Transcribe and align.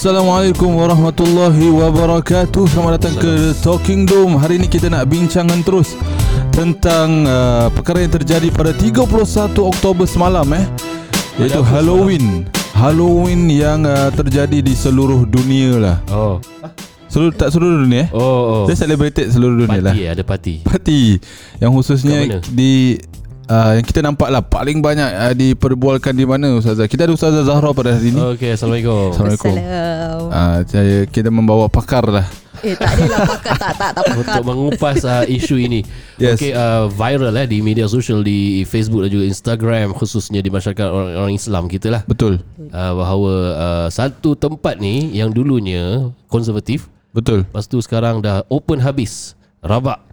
Assalamualaikum 0.00 0.80
warahmatullahi 0.80 1.68
wabarakatuh. 1.76 2.72
Selamat 2.72 2.96
datang 2.96 3.20
ke 3.20 3.52
Talking 3.60 4.08
Dome. 4.08 4.40
Hari 4.40 4.56
ini 4.56 4.64
kita 4.64 4.88
nak 4.88 5.12
bincangkan 5.12 5.60
terus 5.60 5.92
Tentang 6.56 7.28
uh, 7.28 7.68
perkara 7.68 8.00
yang 8.00 8.08
terjadi 8.08 8.48
pada 8.48 8.72
31 8.72 8.96
Oktober 9.60 10.08
semalam 10.08 10.48
eh. 10.56 10.64
Iaitu 11.36 11.60
Halloween. 11.60 12.48
Halloween 12.72 13.52
yang 13.52 13.84
uh, 13.84 14.08
terjadi 14.08 14.64
di 14.64 14.72
seluruh 14.72 15.28
dunia 15.28 15.76
lah. 15.76 15.96
Oh. 16.08 16.40
Seluruh, 17.12 17.36
Tak 17.36 17.52
seluruh 17.52 17.84
dunia 17.84 18.08
eh? 18.08 18.16
Oh, 18.16 18.64
oh. 18.64 18.64
Dia 18.64 18.80
celebrated 18.80 19.28
seluruh 19.28 19.68
dunia 19.68 19.84
lah. 19.84 19.92
Parti 19.92 20.08
ada 20.08 20.22
parti. 20.24 20.54
Parti 20.64 21.00
Yang 21.60 21.72
khususnya 21.76 22.40
di 22.48 22.96
uh, 23.50 23.74
Yang 23.74 23.86
kita 23.90 24.00
nampak 24.00 24.30
lah 24.30 24.40
Paling 24.40 24.78
banyak 24.78 25.10
uh, 25.10 25.34
diperbualkan 25.34 26.14
di 26.14 26.22
mana 26.22 26.54
Ustazah 26.54 26.86
Kita 26.86 27.10
ada 27.10 27.12
Ustazah 27.12 27.42
Zahra 27.42 27.74
pada 27.74 27.98
hari 27.98 28.14
ini 28.14 28.20
Okey, 28.38 28.54
Assalamualaikum. 28.54 29.10
Assalamualaikum 29.10 29.54
Salam. 29.58 30.20
uh, 30.30 30.58
saya, 30.64 30.96
Kita 31.10 31.28
membawa 31.28 31.66
pakar 31.66 32.06
lah 32.06 32.26
Eh 32.60 32.76
tak 32.76 32.92
adalah 32.92 33.24
pakar 33.24 33.56
tak 33.56 33.72
tak 33.72 33.90
tak 33.96 34.04
pakar. 34.04 34.20
Untuk 34.20 34.44
mengupas 34.44 35.00
uh, 35.08 35.24
isu 35.24 35.56
ini. 35.56 35.80
Yes. 36.20 36.36
Okey, 36.36 36.52
uh, 36.52 36.92
viral 36.92 37.32
eh 37.40 37.48
di 37.48 37.64
media 37.64 37.88
sosial 37.88 38.20
di 38.20 38.68
Facebook 38.68 39.00
dan 39.00 39.08
juga 39.08 39.24
Instagram 39.24 39.96
khususnya 39.96 40.44
di 40.44 40.52
masyarakat 40.52 40.84
orang, 40.84 41.10
orang 41.24 41.32
Islam 41.32 41.72
kita 41.72 41.88
lah. 41.88 42.02
Betul 42.04 42.44
Uh, 42.70 42.92
bahawa 43.00 43.32
uh, 43.56 43.88
satu 43.88 44.36
tempat 44.36 44.76
ni 44.76 45.10
yang 45.10 45.32
dulunya 45.32 46.12
konservatif, 46.28 46.86
Betul 47.10 47.48
lepas 47.48 47.64
tu 47.64 47.80
sekarang 47.80 48.20
dah 48.20 48.44
open 48.46 48.78
habis. 48.78 49.32
Rabak. 49.64 50.09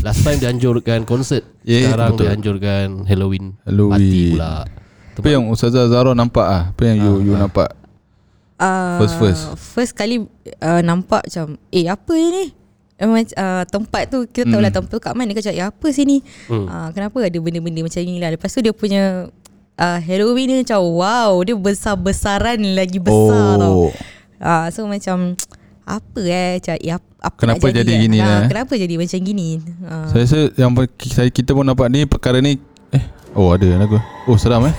Last 0.00 0.22
time 0.22 0.38
dianjurkan 0.38 1.02
konsert, 1.02 1.42
Ya, 1.66 1.90
sekarang 1.90 2.14
betul. 2.14 2.24
dianjurkan 2.30 2.86
Halloween, 3.04 3.58
Halloween. 3.62 3.92
party 3.92 4.20
pula. 4.32 4.52
Apa 5.12 5.28
yang 5.28 5.44
Ustazah 5.46 5.84
Zahra 5.86 6.14
nampak 6.14 6.46
ah? 6.46 6.62
Apa 6.70 6.82
yang 6.86 6.96
you, 6.98 7.12
you 7.22 7.34
nampak 7.34 7.74
Uh, 8.56 9.00
First, 9.00 9.16
first. 9.16 9.42
First 9.56 9.92
kali 9.96 10.20
uh, 10.60 10.80
nampak 10.84 11.24
macam 11.24 11.56
eh 11.72 11.88
apa 11.88 12.12
ni? 12.12 12.52
Uh, 13.00 13.64
tempat 13.64 14.12
tu 14.12 14.28
kita 14.28 14.44
tahu 14.44 14.60
lah 14.60 14.68
tempat 14.68 14.92
tu 14.92 15.00
kat 15.00 15.16
mana 15.16 15.32
Kau 15.32 15.40
cakap 15.40 15.56
eh, 15.56 15.64
apa 15.64 15.86
sini 15.88 16.20
Hmm. 16.44 16.68
uh, 16.68 16.92
Kenapa 16.92 17.24
ada 17.24 17.38
benda-benda 17.40 17.80
macam 17.80 18.04
ni 18.04 18.20
lah 18.20 18.28
Lepas 18.28 18.52
tu 18.52 18.60
dia 18.60 18.76
punya 18.76 19.32
uh, 19.80 19.98
Halloween 20.04 20.44
ni 20.46 20.56
macam 20.60 20.84
Wow 20.84 21.40
Dia 21.40 21.56
besar-besaran 21.56 22.60
lagi 22.76 23.00
besar 23.00 23.56
tau 23.56 23.88
Oh 23.88 23.90
uh, 24.36 24.68
So 24.68 24.84
macam 24.84 25.40
Apa 25.90 26.20
eh 26.22 26.50
macam, 26.56 26.74
eh, 26.76 26.92
apa, 26.94 27.08
apa 27.20 27.36
Kenapa 27.36 27.64
nak 27.66 27.74
jadi 27.76 27.92
kan? 27.92 28.00
gini 28.00 28.18
Ah, 28.18 28.24
lah, 28.24 28.38
eh? 28.38 28.48
Kenapa 28.48 28.72
jadi 28.74 28.94
macam 28.94 29.18
gini 29.20 29.48
uh, 29.82 30.06
Saya 30.06 30.22
rasa 30.22 30.40
yang 30.54 30.70
saya 31.02 31.28
kita 31.28 31.50
pun 31.50 31.64
nampak 31.64 31.90
ni 31.90 32.06
perkara 32.06 32.38
ni 32.38 32.62
eh 32.90 33.04
oh 33.30 33.50
ada 33.50 33.66
lagu. 33.74 33.98
Oh 34.26 34.34
seram 34.34 34.66
eh. 34.66 34.74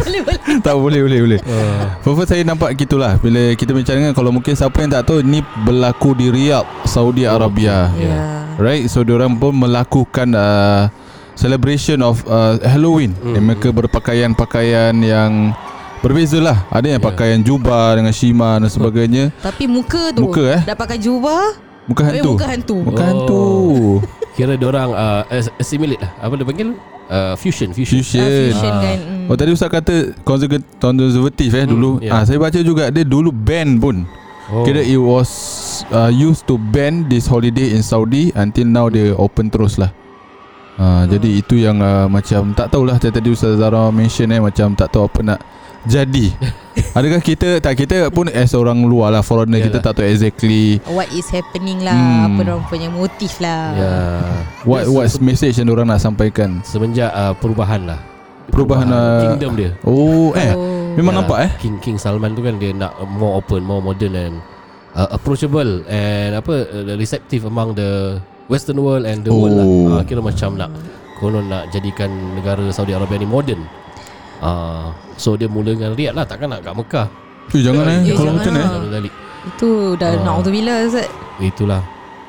Boleh 0.00 0.20
boleh 0.24 0.40
tak 0.64 0.74
boleh 0.74 1.00
boleh 1.00 1.20
boleh. 1.20 1.40
Uh, 1.44 1.84
First 2.02 2.28
saya 2.28 2.42
nampak 2.42 2.72
gitulah 2.74 3.16
bila 3.18 3.52
kita 3.52 3.72
bincang 3.72 4.00
dengan 4.00 4.12
kalau 4.12 4.28
mungkin 4.28 4.52
siapa 4.52 4.76
yang 4.78 4.90
tak 4.90 5.04
tahu 5.04 5.20
ni 5.20 5.40
berlaku 5.62 6.12
di 6.12 6.28
Riyadh, 6.28 6.64
Saudi 6.84 7.24
Arabia. 7.24 7.92
Yeah. 7.94 8.08
Ya 8.08 8.16
Right? 8.58 8.84
So 8.88 9.04
diorang 9.04 9.36
pun 9.36 9.54
melakukan 9.54 10.34
uh, 10.34 10.90
celebration 11.34 12.02
of 12.02 12.24
uh, 12.24 12.58
Halloween. 12.60 13.14
Dan 13.14 13.46
mereka 13.46 13.70
berpakaian-pakaian 13.70 14.96
yang 14.98 15.54
berbeza 15.98 16.38
lah. 16.38 16.66
Ada 16.68 16.86
yang 16.88 17.00
Yeah. 17.00 17.08
pakaian 17.08 17.40
jubah 17.40 17.94
dengan 17.94 18.10
shima 18.10 18.56
dan 18.56 18.66
sebagainya. 18.66 19.30
Tapi 19.38 19.64
muka 19.64 20.10
tu 20.10 20.24
Muka, 20.24 20.42
eh? 20.50 20.60
Dah 20.62 20.74
pakai 20.74 20.96
jubah 20.96 21.54
Muka 21.84 22.02
hantu. 22.04 22.30
muka 22.32 22.46
hantu 22.46 22.76
Muka 22.82 23.00
Oh. 23.00 23.06
hantu. 23.06 23.42
Kira 24.36 24.54
orang 24.56 24.90
uh, 24.92 25.22
assimilate 25.56 25.98
lah 25.98 26.12
Apa 26.20 26.38
dia 26.38 26.44
panggil 26.44 26.68
uh, 27.08 27.34
Fusion 27.34 27.74
Fusion, 27.74 27.98
Fusion. 27.98 28.22
Ah, 28.22 28.38
fusion 28.46 28.70
Ah. 28.70 28.80
kan 28.80 28.98
mm. 29.00 29.26
Oh 29.26 29.34
tadi 29.34 29.50
Ustaz 29.50 29.66
kata 29.68 29.94
konservatif 30.22 30.68
konservatif 30.78 31.50
eh 31.52 31.64
Hmm, 31.66 31.72
dulu. 31.74 31.90
yeah. 31.98 32.14
Ah 32.14 32.22
saya 32.22 32.38
baca 32.38 32.58
juga 32.60 32.86
dia 32.88 33.02
dulu 33.02 33.28
ban 33.28 33.76
pun. 33.76 34.06
oh. 34.48 34.62
Kira 34.62 34.78
it 34.78 34.96
was 34.96 35.30
uh, 35.90 36.06
used 36.08 36.44
to 36.44 36.54
ban 36.56 37.02
this 37.04 37.26
holiday 37.26 37.72
in 37.72 37.82
Saudi 37.82 38.30
until 38.32 38.64
now 38.64 38.86
dia 38.86 39.10
open 39.12 39.48
terus 39.48 39.74
lah. 39.74 39.90
Uh, 40.78 41.02
jadi 41.04 41.42
itu 41.42 41.58
yang 41.58 41.82
uh, 41.82 42.06
macam 42.06 42.54
tak 42.54 42.70
tahulah 42.70 42.94
tadi 42.96 43.26
Ustaz 43.28 43.58
Zara 43.58 43.90
mention 43.90 44.30
eh 44.30 44.38
macam 44.38 44.72
tak 44.72 44.94
tahu 44.94 45.04
apa 45.04 45.20
nak 45.26 45.40
jadi. 45.84 46.26
Adakah 46.96 47.20
kita 47.20 47.58
tak 47.58 47.74
kita 47.74 48.06
pun 48.08 48.26
as 48.28 48.50
orang 48.52 48.78
luar 48.80 49.10
lah 49.10 49.20
foreigner 49.20 49.58
kita 49.60 49.78
Yalah. 49.78 49.84
tak 49.84 49.98
tahu 49.98 50.06
exactly 50.06 50.78
What 50.86 51.10
is 51.10 51.26
happening 51.26 51.82
lah 51.82 51.90
Hmm. 51.90 52.22
Apa 52.24 52.40
orang 52.46 52.62
punya 52.64 52.86
motif 52.86 53.38
lah 53.38 53.74
Ya 53.74 53.94
what 54.62 54.86
what's 54.86 55.18
message 55.18 55.58
yang 55.58 55.66
orang 55.68 55.86
nak 55.86 55.98
sampaikan. 55.98 56.62
Semenjak 56.62 57.10
uh, 57.10 57.34
perubahan 57.34 57.82
lah 57.84 57.98
Perubahan, 58.48 58.86
uh, 58.88 59.20
Kingdom 59.26 59.52
dia 59.54 59.70
Oh 59.82 60.32
eh 60.32 60.54
oh. 60.54 60.94
memang 60.94 61.12
Ya, 61.12 61.18
nampak 61.20 61.38
eh. 61.44 61.50
King 61.58 61.76
King 61.78 61.98
Salman 61.98 62.32
tu 62.32 62.40
kan 62.40 62.56
Dia 62.56 62.70
nak 62.70 62.94
more 63.10 63.36
open 63.36 63.60
More 63.60 63.82
modern 63.82 64.14
and 64.14 64.34
uh, 64.94 65.10
Approachable 65.10 65.82
And 65.84 66.32
apa 66.32 66.54
uh, 66.64 66.94
Receptive 66.94 67.42
among 67.44 67.74
the 67.74 68.22
Western 68.46 68.78
world 68.78 69.02
And 69.02 69.20
the 69.20 69.30
world 69.30 69.52
Oh. 69.52 69.58
lah 69.58 69.66
uh, 69.98 70.02
Kira 70.02 70.22
macam 70.22 70.54
nak 70.54 70.70
Konon 71.18 71.50
nak 71.50 71.68
jadikan 71.68 72.08
Negara 72.32 72.62
Saudi 72.70 72.94
Arabia 72.94 73.18
ni 73.18 73.26
modern 73.26 73.66
uh, 74.40 74.90
So 75.14 75.34
dia 75.34 75.46
mula 75.46 75.72
dengan 75.72 75.92
Riyadh 75.92 76.14
lah 76.14 76.24
Takkan 76.24 76.48
nak 76.48 76.62
kat 76.62 76.74
Mekah 76.74 77.06
Eh, 77.48 77.60
jangan 77.60 77.84
eh 77.84 77.98
Eh, 78.04 78.12
kalau 78.12 78.32
macam 78.34 78.52
ni. 78.52 78.60
eh. 78.60 78.66
lah. 78.68 79.12
Itu 79.46 79.68
dah 79.94 80.08
Ah. 80.08 80.16
uh. 80.16 80.22
Na'udzubillah 80.22 80.76
Ustaz 80.84 81.08
Itulah 81.38 81.82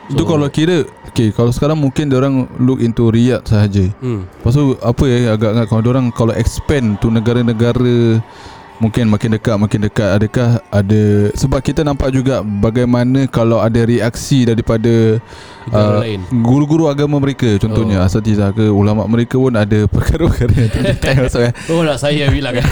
Itu 0.08 0.24
kalau 0.24 0.48
kira 0.48 0.86
Okay 1.10 1.30
kalau 1.30 1.50
sekarang 1.50 1.78
mungkin 1.78 2.08
orang 2.12 2.46
look 2.58 2.80
into 2.80 3.10
Riyadh 3.10 3.44
sahaja 3.44 3.90
hmm. 4.00 4.22
Lepas 4.40 4.54
tu 4.54 4.74
apa 4.76 5.04
ya 5.06 5.34
agak-agak 5.34 5.66
kalau 5.68 5.82
orang 5.88 6.06
kalau 6.10 6.34
expand 6.34 6.98
tu 6.98 7.10
negara-negara 7.10 8.22
Mungkin 8.80 9.06
makin 9.06 9.36
dekat 9.36 9.56
makin 9.56 9.80
dekat 9.84 10.10
Adakah 10.16 10.50
ada 10.66 11.04
Sebab 11.36 11.60
kita 11.60 11.84
nampak 11.84 12.10
juga 12.10 12.40
Bagaimana 12.40 13.28
kalau 13.28 13.60
ada 13.60 13.84
reaksi 13.84 14.48
daripada 14.48 15.20
uh, 15.68 16.00
lain 16.00 16.24
Guru-guru 16.32 16.88
agama 16.88 17.20
mereka 17.20 17.60
Contohnya 17.60 18.00
oh. 18.00 18.08
Asatizah 18.08 18.50
ke 18.50 18.66
Ulama 18.66 19.04
mereka 19.04 19.36
pun 19.36 19.52
ada 19.52 19.84
Perkara-perkara 19.92 20.54
yang 20.56 20.72
maksudnya. 21.20 21.52
Oh 21.72 21.84
nak 21.84 22.00
saya 22.00 22.32
bilang 22.32 22.56
kan 22.56 22.66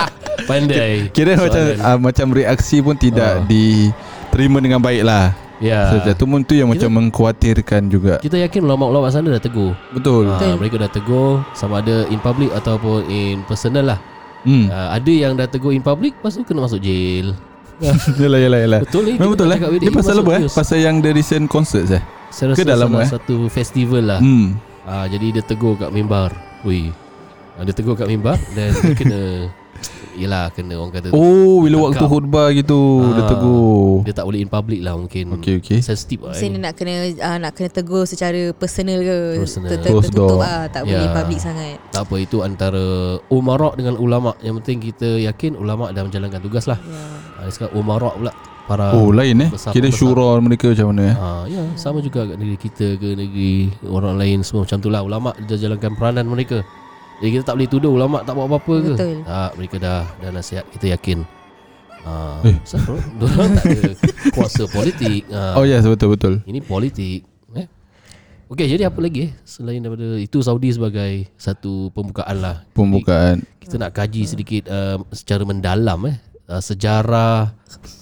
Pandai 0.48 1.08
Kira 1.10 1.34
macam 1.34 1.56
Soalan. 1.56 1.80
uh, 1.80 1.98
Macam 1.98 2.26
reaksi 2.30 2.76
pun 2.78 2.94
tidak 2.94 3.32
Oh. 3.34 3.44
diterima 3.48 4.60
dengan 4.60 4.78
baik 4.78 5.02
lah 5.02 5.32
Ya 5.56 5.88
so, 5.88 6.04
Itu 6.04 6.28
pun 6.28 6.44
tu 6.44 6.52
yang 6.52 6.68
Kita- 6.68 6.84
macam 6.84 7.00
mengkhawatirkan 7.00 7.82
juga 7.88 8.20
Kita 8.20 8.36
yakin 8.36 8.60
ulama-ulama 8.60 9.08
sana 9.08 9.32
dah 9.32 9.40
tegur 9.40 9.72
Betul 9.88 10.28
ha, 10.28 10.36
Betul. 10.36 10.52
Mereka 10.60 10.76
dah 10.76 10.90
tegur 10.92 11.40
Sama 11.56 11.80
ada 11.80 12.04
in 12.06 12.20
public 12.20 12.52
Ataupun 12.52 13.08
in 13.08 13.40
personal 13.42 13.88
lah 13.88 14.00
hmm. 14.44 14.66
ha, 14.68 14.92
Ada 14.92 15.12
yang 15.12 15.32
dah 15.32 15.46
tegur 15.46 15.72
in 15.72 15.80
public 15.80 16.18
Lepas 16.18 16.36
tu 16.36 16.44
kena 16.44 16.66
masuk 16.66 16.82
jail. 16.82 17.32
Yalah 18.20 18.40
yalah 18.40 18.60
yalah 18.60 18.80
Betul 18.84 19.02
ni 19.04 19.12
Memang 19.20 19.32
betul 19.36 19.46
eh? 19.48 19.56
cakap, 19.60 19.68
Dia 19.72 19.80
"Ini 19.84 19.92
pasal 19.92 20.14
apa 20.20 20.30
eh? 20.32 20.40
news." 20.44 20.54
Pasal 20.56 20.78
yang 20.80 20.96
the 21.00 21.10
recent 21.12 21.44
concerts 21.46 21.92
eh? 21.92 22.02
Saya 22.32 22.52
rasa 22.52 22.58
ke 22.58 22.64
dalam, 22.64 22.88
salah 22.90 23.04
eh? 23.04 23.10
satu 23.12 23.36
festival 23.48 24.02
lah. 24.04 24.20
Hmm. 24.20 24.56
Ha, 24.84 25.06
Jadi 25.08 25.26
dia 25.36 25.44
tegur 25.44 25.76
kat 25.76 25.92
mimbar. 25.92 26.32
Ui. 26.64 26.88
Ha, 27.56 27.64
Dia 27.64 27.72
tegur 27.72 27.96
kat 27.96 28.08
mimbar 28.08 28.36
Dan 28.52 28.72
dia 28.72 28.92
kena 28.96 29.20
Yelah 30.16 30.48
kena 30.48 30.74
orang 30.74 30.90
kata 30.90 31.08
Oh 31.10 31.60
bila 31.60 31.86
waktu 31.86 32.02
khutbah 32.02 32.48
gitu 32.50 32.80
Dia 33.06 33.22
Ah, 33.22 33.28
tegur 33.28 34.00
Dia 34.02 34.12
tak 34.12 34.24
boleh 34.24 34.38
in 34.38 34.48
public 34.48 34.80
lah 34.80 34.94
mungkin 34.94 35.24
Okay 35.36 35.54
okay 35.56 35.78
Sensitive 35.78 36.24
lah 36.24 36.32
eh. 36.32 36.40
dia 36.42 36.58
nak 36.58 36.72
kena 36.72 36.92
uh, 37.14 37.38
Nak 37.38 37.52
kena 37.52 37.68
tegur 37.70 38.02
secara 38.02 38.40
personal 38.50 38.98
ke 38.98 39.16
Personal. 39.38 39.68
Tertutup 39.70 40.38
lah 40.38 40.66
Tak 40.66 40.82
boleh 40.82 41.04
Ya. 41.04 41.12
public 41.12 41.38
sangat 41.38 41.76
Tak 41.90 42.02
apa 42.02 42.16
itu 42.16 42.40
antara 42.40 42.84
Umarak 43.28 43.74
dengan 43.74 43.94
ulama 43.96 44.32
Yang 44.40 44.54
penting 44.58 44.78
kita 44.86 45.08
yakin 45.22 45.52
Ulama 45.54 45.90
dah 45.90 46.02
menjalankan 46.02 46.40
tugas 46.40 46.64
lah 46.64 46.80
ya. 46.80 47.04
ha, 47.36 47.48
Sekarang 47.48 47.76
umarak 47.76 48.14
pula 48.14 48.32
Para 48.64 48.90
Oh 48.92 49.10
lain 49.10 49.36
eh 49.38 49.48
besar- 49.48 49.70
Kira 49.70 49.86
besar. 49.86 50.00
syura 50.00 50.40
mereka 50.40 50.66
macam 50.68 50.90
mana 50.90 51.02
eh 51.04 51.14
Ha, 51.14 51.28
ya, 51.46 51.62
sama 51.74 52.00
juga 52.00 52.24
kat 52.24 52.34
negeri 52.34 52.58
kita 52.58 52.86
ke 52.96 53.14
negeri 53.14 53.54
orang 53.86 54.16
lain 54.16 54.42
semua 54.42 54.64
macam 54.64 54.78
tu 54.80 54.88
lah. 54.88 55.00
Ulama 55.00 55.30
dah 55.38 55.54
jalankan 55.54 55.92
peranan 55.92 56.26
mereka. 56.26 56.66
Jadi 57.16 57.30
kita 57.32 57.42
tak 57.42 57.54
boleh 57.56 57.68
tuduh 57.68 57.92
ulama 57.92 58.20
tak 58.20 58.36
buat 58.36 58.46
apa-apa 58.46 58.74
ke. 58.76 58.92
Betul. 58.92 59.16
Tak, 59.24 59.50
mereka 59.56 59.76
dah 59.80 60.00
dah 60.20 60.30
nasihat 60.30 60.64
kita 60.68 60.86
yakin. 60.92 61.18
Ha, 62.06 62.38
Eh. 62.46 62.54
tak 62.62 62.86
ada 62.86 63.82
kuasa 64.30 64.62
politik. 64.68 65.26
Ha, 65.26 65.58
Oh 65.58 65.66
ya 65.66 65.82
yes, 65.82 65.90
betul 65.90 66.14
betul 66.14 66.34
Ini 66.46 66.62
politik. 66.62 67.26
Eh? 67.50 67.66
Okey, 68.46 68.70
jadi 68.70 68.86
apa 68.86 69.02
lagi 69.02 69.26
eh? 69.26 69.30
Selain 69.42 69.82
daripada 69.82 70.14
itu 70.14 70.38
Saudi 70.38 70.70
sebagai 70.70 71.26
satu 71.34 71.90
pembukaan 71.90 72.38
lah. 72.38 72.56
Pembukaan 72.78 73.42
Jadi, 73.42 73.58
kita 73.58 73.74
nak 73.74 73.90
kaji 73.90 74.22
sedikit 74.22 74.62
uh, 74.70 75.02
secara 75.10 75.42
mendalam 75.42 75.98
eh. 76.06 76.16
Uh, 76.46 76.62
sejarah 76.62 77.50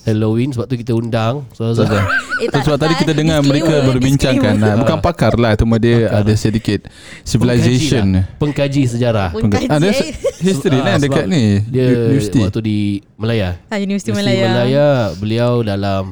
Halloween 0.04 0.52
sebab 0.52 0.68
tu 0.68 0.76
kita 0.76 0.92
undang. 0.92 1.48
Saudara 1.50 2.04
Eh, 2.34 2.50
So, 2.50 2.60
sebab 2.60 2.78
tadi 2.78 2.94
kita 2.94 3.12
dengar 3.12 3.40
mereka 3.40 3.80
berbincangkan. 3.80 4.60
Lah. 4.60 4.74
Bukan 4.76 4.98
pakar 5.00 5.32
lah 5.34 5.54
Cuma 5.54 5.78
dia 5.78 6.04
Pakar. 6.04 6.20
ada 6.20 6.32
sedikit 6.34 6.80
Civilization. 7.24 8.04
Pengkaji, 8.04 8.20
lah. 8.20 8.24
Pengkaji 8.36 8.82
sejarah. 8.84 9.28
Pengkaji. 9.32 9.66
Ada 9.66 9.88
history 10.42 10.76
Ah, 10.76 10.84
lah 10.84 10.94
sebab 10.98 11.04
dekat 11.08 11.24
ni. 11.24 11.44
Dia 11.64 11.86
University. 11.88 12.40
waktu 12.42 12.60
di 12.60 12.78
Melaya. 13.16 13.56
Ha, 13.64 13.80
Universiti 13.80 14.10
Universiti 14.10 14.12
Malaya, 14.12 14.44
Melaya 14.46 14.88
Beliau 15.16 15.52
dalam 15.64 16.02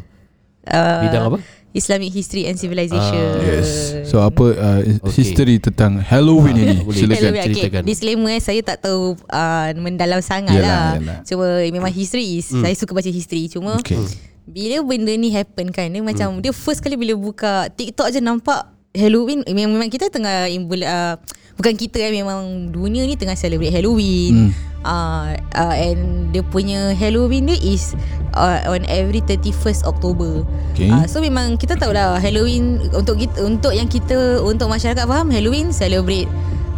Uh, 0.63 1.03
Bidang 1.03 1.25
apa? 1.27 1.39
Islamic 1.73 2.13
History 2.13 2.45
and 2.45 2.57
Civilization. 2.57 3.25
Ah, 3.33 3.41
Yes. 3.43 3.69
So 4.07 4.21
apa 4.21 4.45
uh, 4.53 4.81
Okay. 5.01 5.25
history 5.25 5.57
tentang 5.57 5.97
Halloween 5.99 6.57
Ah, 6.57 6.65
ini? 6.69 6.77
boleh. 6.85 6.99
Silakan. 7.01 7.17
Hello, 7.19 7.31
okay. 7.33 7.45
ceritakan. 7.49 7.83
Disclaimer 7.83 8.31
eh, 8.31 8.41
saya 8.41 8.61
tak 8.61 8.85
tahu 8.85 9.17
uh, 9.27 9.69
mendalam 9.77 10.21
sangat 10.21 10.61
Yalah, 10.61 10.69
lah. 10.69 10.93
yalah. 11.01 11.19
Cuma 11.25 11.47
memang 11.65 11.89
history 11.89 12.39
is, 12.39 12.49
saya 12.49 12.77
suka 12.77 12.93
baca 12.93 13.09
history. 13.09 13.49
Cuma 13.49 13.81
Okay. 13.81 13.97
bila 14.45 14.85
benda 14.85 15.13
ni 15.13 15.33
happen 15.33 15.73
kan, 15.73 15.89
dia 15.89 16.01
macam, 16.01 16.39
dia 16.39 16.53
first 16.53 16.81
kali 16.81 16.95
bila 16.95 17.15
buka 17.15 17.73
TikTok 17.73 18.11
je 18.11 18.21
nampak 18.21 18.69
Halloween, 18.93 19.41
memang, 19.49 19.73
memang 19.73 19.89
kita 19.89 20.13
tengah, 20.13 20.53
imbul- 20.53 20.85
uh, 20.85 21.17
bukan 21.63 21.79
kita 21.79 22.03
eh, 22.03 22.11
memang 22.11 22.75
dunia 22.75 23.07
ni 23.07 23.15
tengah 23.15 23.39
celebrate 23.39 23.71
Halloween. 23.71 24.51
Uh, 24.83 25.39
uh, 25.55 25.75
and 25.79 26.35
dia 26.35 26.43
punya 26.43 26.91
Halloween 26.99 27.47
dia 27.47 27.55
is 27.55 27.95
uh, 28.35 28.67
on 28.67 28.83
every 28.91 29.23
31st 29.23 29.87
October. 29.87 30.43
Okay. 30.75 30.91
Uh, 30.91 31.07
so 31.07 31.23
memang 31.23 31.55
kita 31.55 31.79
tahu 31.79 31.95
lah 31.95 32.19
Halloween 32.19 32.83
untuk 32.91 33.23
kita 33.23 33.47
untuk 33.47 33.71
yang 33.79 33.87
kita 33.87 34.43
untuk 34.43 34.67
masyarakat 34.67 35.07
faham 35.07 35.31
Halloween 35.31 35.71
celebrate 35.71 36.27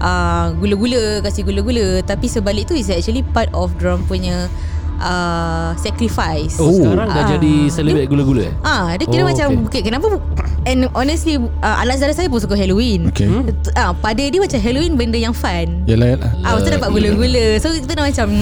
uh, 0.05 0.53
gula-gula 0.61 1.25
kasih 1.25 1.49
gula-gula 1.49 2.05
tapi 2.05 2.29
sebalik 2.29 2.69
tu 2.69 2.77
is 2.77 2.93
actually 2.93 3.25
part 3.33 3.49
of 3.57 3.73
dorang 3.81 4.05
punya 4.05 4.53
uh, 4.97 5.73
sacrifice. 5.77 6.57
Oh, 6.57 6.71
sekarang 6.71 7.07
dah 7.07 7.17
Ah. 7.17 7.29
jadi 7.31 7.55
celebrate 7.69 8.07
gula-gula 8.07 8.43
eh? 8.49 8.55
Ah, 8.61 8.93
dia 8.95 9.05
kira 9.05 9.23
Oh, 9.23 9.29
macam 9.29 9.47
okay. 9.65 9.81
okay. 9.81 9.83
kenapa 9.83 10.07
and 10.65 10.89
honestly 10.93 11.37
uh, 11.37 11.77
anak 11.79 11.97
saudara 11.97 12.13
saya 12.13 12.27
pun 12.27 12.39
suka 12.39 12.55
Halloween. 12.55 13.09
Okay. 13.09 13.27
Hmm? 13.27 13.49
Ah, 13.73 13.93
pada 13.93 14.21
dia 14.21 14.37
macam 14.37 14.57
Halloween 14.57 14.95
benda 14.95 15.17
yang 15.17 15.33
fun. 15.33 15.85
Yalah 15.85 16.15
yalah. 16.15 16.31
Ah, 16.41 16.55
mesti 16.55 16.71
dapat 16.71 16.89
gula-gula. 16.91 17.47
So 17.59 17.73
kita 17.73 17.93
dah 17.93 18.05
macam 18.05 18.29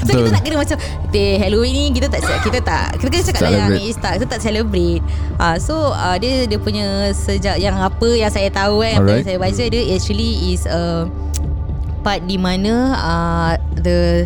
So 0.00 0.16
kita 0.16 0.32
nak 0.32 0.42
kena 0.42 0.56
macam 0.56 0.76
"Deh, 1.10 1.36
Halloween 1.36 1.72
ni 1.72 1.84
kita 1.92 2.08
tak 2.08 2.24
kita 2.40 2.58
tak 2.58 2.96
kita 2.96 3.08
kena 3.10 3.22
cakap 3.22 3.40
lah 3.42 3.50
yang 3.50 3.60
Celebrate. 3.70 3.86
it's 3.86 3.98
tak 4.00 4.12
kita 4.16 4.26
tak 4.26 4.40
celebrate. 4.40 5.02
Ah 5.36 5.54
so 5.56 5.74
uh, 5.92 6.16
dia 6.16 6.48
dia 6.48 6.58
punya 6.58 6.86
sejak 7.12 7.56
yang 7.56 7.76
apa 7.76 8.08
yang 8.10 8.28
saya 8.28 8.48
tahu 8.48 8.80
kan 8.80 8.96
Alright. 8.98 9.22
yang 9.22 9.26
saya 9.26 9.38
baca 9.38 9.62
dia 9.62 9.82
actually 9.92 10.30
is 10.50 10.64
a 10.64 11.04
part 12.00 12.24
di 12.24 12.40
mana 12.40 12.72
uh, 12.96 13.52
the 13.76 14.24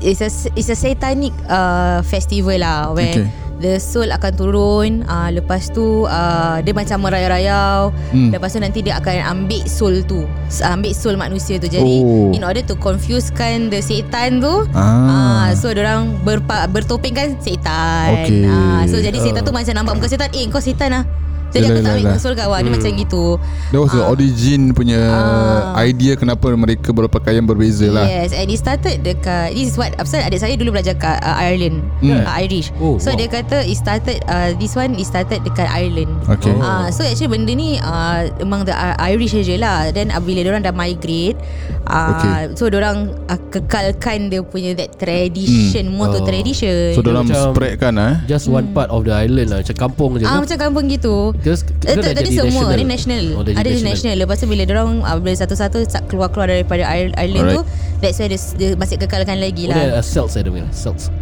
it's 0.00 0.18
a 0.18 0.28
it's 0.54 0.68
a 0.68 0.76
satanic 0.76 1.30
uh, 1.46 2.02
festival 2.02 2.58
lah 2.58 2.90
where 2.90 3.06
Okay. 3.08 3.26
the 3.58 3.74
soul 3.78 4.06
akan 4.06 4.32
turun 4.34 4.90
uh, 5.04 5.30
lepas 5.30 5.66
tu 5.68 6.04
uh, 6.04 6.58
dia 6.62 6.70
macam 6.70 7.02
merayau-rayau 7.02 7.90
Hmm. 8.08 8.30
lepas 8.30 8.48
tu 8.48 8.58
nanti 8.58 8.80
dia 8.80 8.96
akan 8.96 9.18
ambil 9.20 9.62
soul 9.66 10.00
tu 10.02 10.22
ambil 10.62 10.92
soul 10.92 11.14
manusia 11.14 11.58
tu 11.58 11.66
jadi 11.66 11.98
Oh. 11.98 12.30
in 12.30 12.42
order 12.42 12.62
to 12.62 12.74
confusekan 12.74 13.66
the 13.68 13.78
setan 13.78 14.38
tu 14.38 14.66
Ah. 14.72 15.48
Ah, 15.48 15.56
so 15.56 15.70
orang 15.70 16.12
berpa, 16.22 16.68
bertopengkan 16.68 17.34
setan. 17.38 18.28
Okay. 18.28 18.44
Ah, 18.44 18.84
so 18.84 18.98
jadi 18.98 19.16
setan 19.16 19.40
tu 19.40 19.50
macam 19.50 19.72
nampak 19.72 19.96
muka 19.96 20.08
setan, 20.08 20.28
eh 20.30 20.44
kau 20.46 20.60
setan 20.60 20.92
lah. 20.92 21.04
Jadi 21.48 21.64
Yalah, 21.64 21.72
aku 21.72 21.80
tak 21.80 21.92
ambil 21.94 22.06
konsol 22.10 22.32
kau 22.34 22.50
lah. 22.50 22.60
Dia 22.60 22.70
macam 22.70 22.90
gitu. 22.92 23.22
That 23.68 23.78
was 23.78 23.90
the 23.90 24.00
Ah. 24.00 24.08
origin 24.08 24.60
punya 24.70 25.00
Ah. 25.00 25.80
idea 25.80 26.12
kenapa 26.14 26.46
mereka 26.50 26.90
berpakaian 26.90 27.42
berbeza 27.42 27.88
lah. 27.88 28.04
Yes, 28.04 28.30
and 28.30 28.46
it 28.46 28.56
started 28.56 29.00
dekat 29.00 29.52
this 29.52 29.72
is 29.72 29.76
what 29.76 29.90
Pasal 29.98 30.22
adik 30.22 30.38
saya 30.38 30.54
dulu 30.54 30.72
belajar 30.72 30.94
kat 30.94 31.18
uh, 31.18 31.36
Ireland, 31.36 31.82
Hmm. 31.98 32.22
uh, 32.22 32.32
Irish. 32.38 32.70
Oh, 32.76 32.96
so 32.96 33.10
wow. 33.10 33.16
dia 33.16 33.28
kata 33.28 33.60
it 33.60 33.74
started 33.74 34.20
uh, 34.24 34.52
this 34.54 34.72
one 34.72 34.94
it 34.94 35.04
started 35.04 35.40
dekat 35.42 35.66
Ireland. 35.66 36.12
Okay. 36.28 36.48
Oh. 36.50 36.60
Ah, 36.60 36.86
so 36.88 37.02
actually 37.02 37.28
benda 37.28 37.50
ni 37.50 37.76
uh, 37.76 38.24
among 38.38 38.62
the 38.62 38.72
uh, 38.72 38.96
Irish 39.06 39.32
saja 39.32 39.56
lah. 39.56 39.78
Then 39.90 40.08
uh, 40.08 40.20
bila 40.20 40.44
orang 40.46 40.62
dah 40.62 40.72
migrate, 40.72 41.36
uh, 41.84 42.10
Okay. 42.10 42.54
so 42.54 42.68
orang 42.68 43.10
uh, 43.24 43.40
kekalkan 43.48 44.28
dia 44.28 44.40
punya 44.40 44.72
that 44.74 44.96
tradition, 44.96 45.90
more 45.90 46.08
to 46.08 46.20
Oh. 46.20 46.24
tradition. 46.24 46.92
So 46.92 47.00
dalam 47.00 47.24
macam- 47.24 47.50
spread 47.50 47.74
kan 47.76 47.94
eh? 47.94 48.14
Just 48.26 48.46
one 48.46 48.70
part 48.70 48.88
of 48.88 49.02
the 49.02 49.12
island 49.12 49.48
lah 49.48 49.60
Macam 49.60 49.76
kampung 49.78 50.10
je 50.14 50.24
Hmm. 50.24 50.30
Ah 50.30 50.36
ke? 50.36 50.44
macam 50.46 50.58
kampung 50.60 50.84
gitu. 50.86 51.16
Terus 51.38 51.62
Eh, 51.62 51.70
ke 51.86 51.86
tak, 51.94 52.02
dah 52.02 52.12
tadi 52.12 52.28
jadi 52.28 52.38
semua 52.42 52.62
national? 52.66 52.74
Dia 52.74 52.86
national 52.88 53.24
Oh, 53.30 53.42
Ada 53.44 53.68
di 53.70 53.80
national 53.80 54.14
Lepas 54.18 54.36
tu 54.36 54.46
bila 54.46 54.62
dorang 54.62 54.90
uh, 55.00 55.16
Bila 55.16 55.34
satu-satu 55.34 55.78
Keluar-keluar 56.04 56.48
daripada 56.48 56.82
Ir- 56.90 57.14
Ireland 57.14 57.46
tu 57.52 57.62
That's 57.98 58.18
why 58.18 58.26
dia, 58.26 58.38
dia 58.54 58.68
masih 58.74 58.96
kekalkan 58.96 59.38
lagi 59.38 59.64
Oh, 59.64 59.72
dia 59.72 59.84
lah 59.88 59.98
uh, 59.98 60.04
Celts 60.04 60.34
saya 60.34 60.42
dengar 60.44 60.66
Celts 60.68 61.14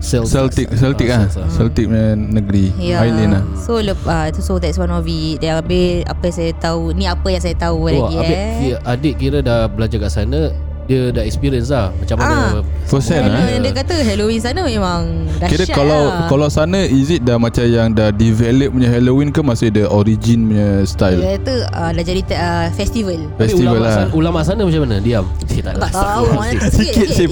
Celts 0.00 0.32
Celtic 0.32 0.66
Celtic 0.72 1.08
ah. 1.08 1.24
Celts, 1.24 1.36
ah. 1.36 1.48
Celtic 1.48 1.84
punya 1.86 2.16
negeri 2.16 2.72
Ya. 2.74 3.04
Island 3.04 3.30
lah. 3.30 3.42
So 3.54 3.78
lepas 3.78 4.32
uh, 4.32 4.40
So 4.40 4.56
that's 4.56 4.74
one 4.74 4.88
of 4.88 5.04
it 5.04 5.38
Dia 5.38 5.60
habis 5.60 6.02
Apa 6.04 6.26
yang 6.26 6.34
saya 6.34 6.52
tahu 6.56 6.82
Ni 6.90 7.04
apa 7.04 7.26
yang 7.28 7.38
saya 7.38 7.54
tahu 7.54 7.76
Oh, 7.78 7.86
lagi 7.86 8.16
adik, 8.16 8.34
eh 8.34 8.50
kira- 8.58 8.82
adik 8.84 9.14
kira 9.16 9.38
dah 9.40 9.68
belajar 9.68 10.00
kat 10.00 10.10
sana 10.10 10.50
Dia 10.90 11.14
dah 11.14 11.22
experience 11.22 11.70
lah 11.70 11.94
Macam 11.94 12.18
mana 12.18 12.34
Ah. 12.50 12.66
First 12.82 13.14
hand 13.14 13.30
eh? 13.30 13.62
Dia 13.62 13.70
kata 13.70 13.94
Halloween 14.02 14.42
sana 14.42 14.60
memang 14.60 15.30
Kira 15.38 15.62
Dahsyat 15.62 15.70
kalau 15.72 16.02
lah. 16.04 16.26
kalau 16.26 16.48
sana 16.50 16.82
is 16.82 17.06
it 17.08 17.22
dah 17.22 17.38
macam 17.38 17.62
yang 17.62 17.94
dah 17.94 18.10
develop 18.10 18.74
punya 18.74 18.90
Halloween 18.90 19.30
ke 19.30 19.38
masih 19.40 19.70
ada 19.70 19.86
origin 19.86 20.50
punya 20.50 20.82
style? 20.82 21.22
Dia 21.22 21.38
kata 21.38 21.54
uh, 21.70 21.90
Dah 21.92 22.02
jadi 22.02 22.20
uh, 22.34 22.66
festival 22.72 23.18
Festival 23.38 23.78
ulama, 23.78 23.86
lah. 23.86 23.94
sana, 23.94 24.08
ulama 24.10 24.38
sana 24.42 24.60
macam 24.60 24.80
mana? 24.82 24.96
Diam 24.98 25.24
tak, 25.78 25.92
tahu 25.92 26.24
Sikit, 26.74 27.06
sikit, 27.06 27.28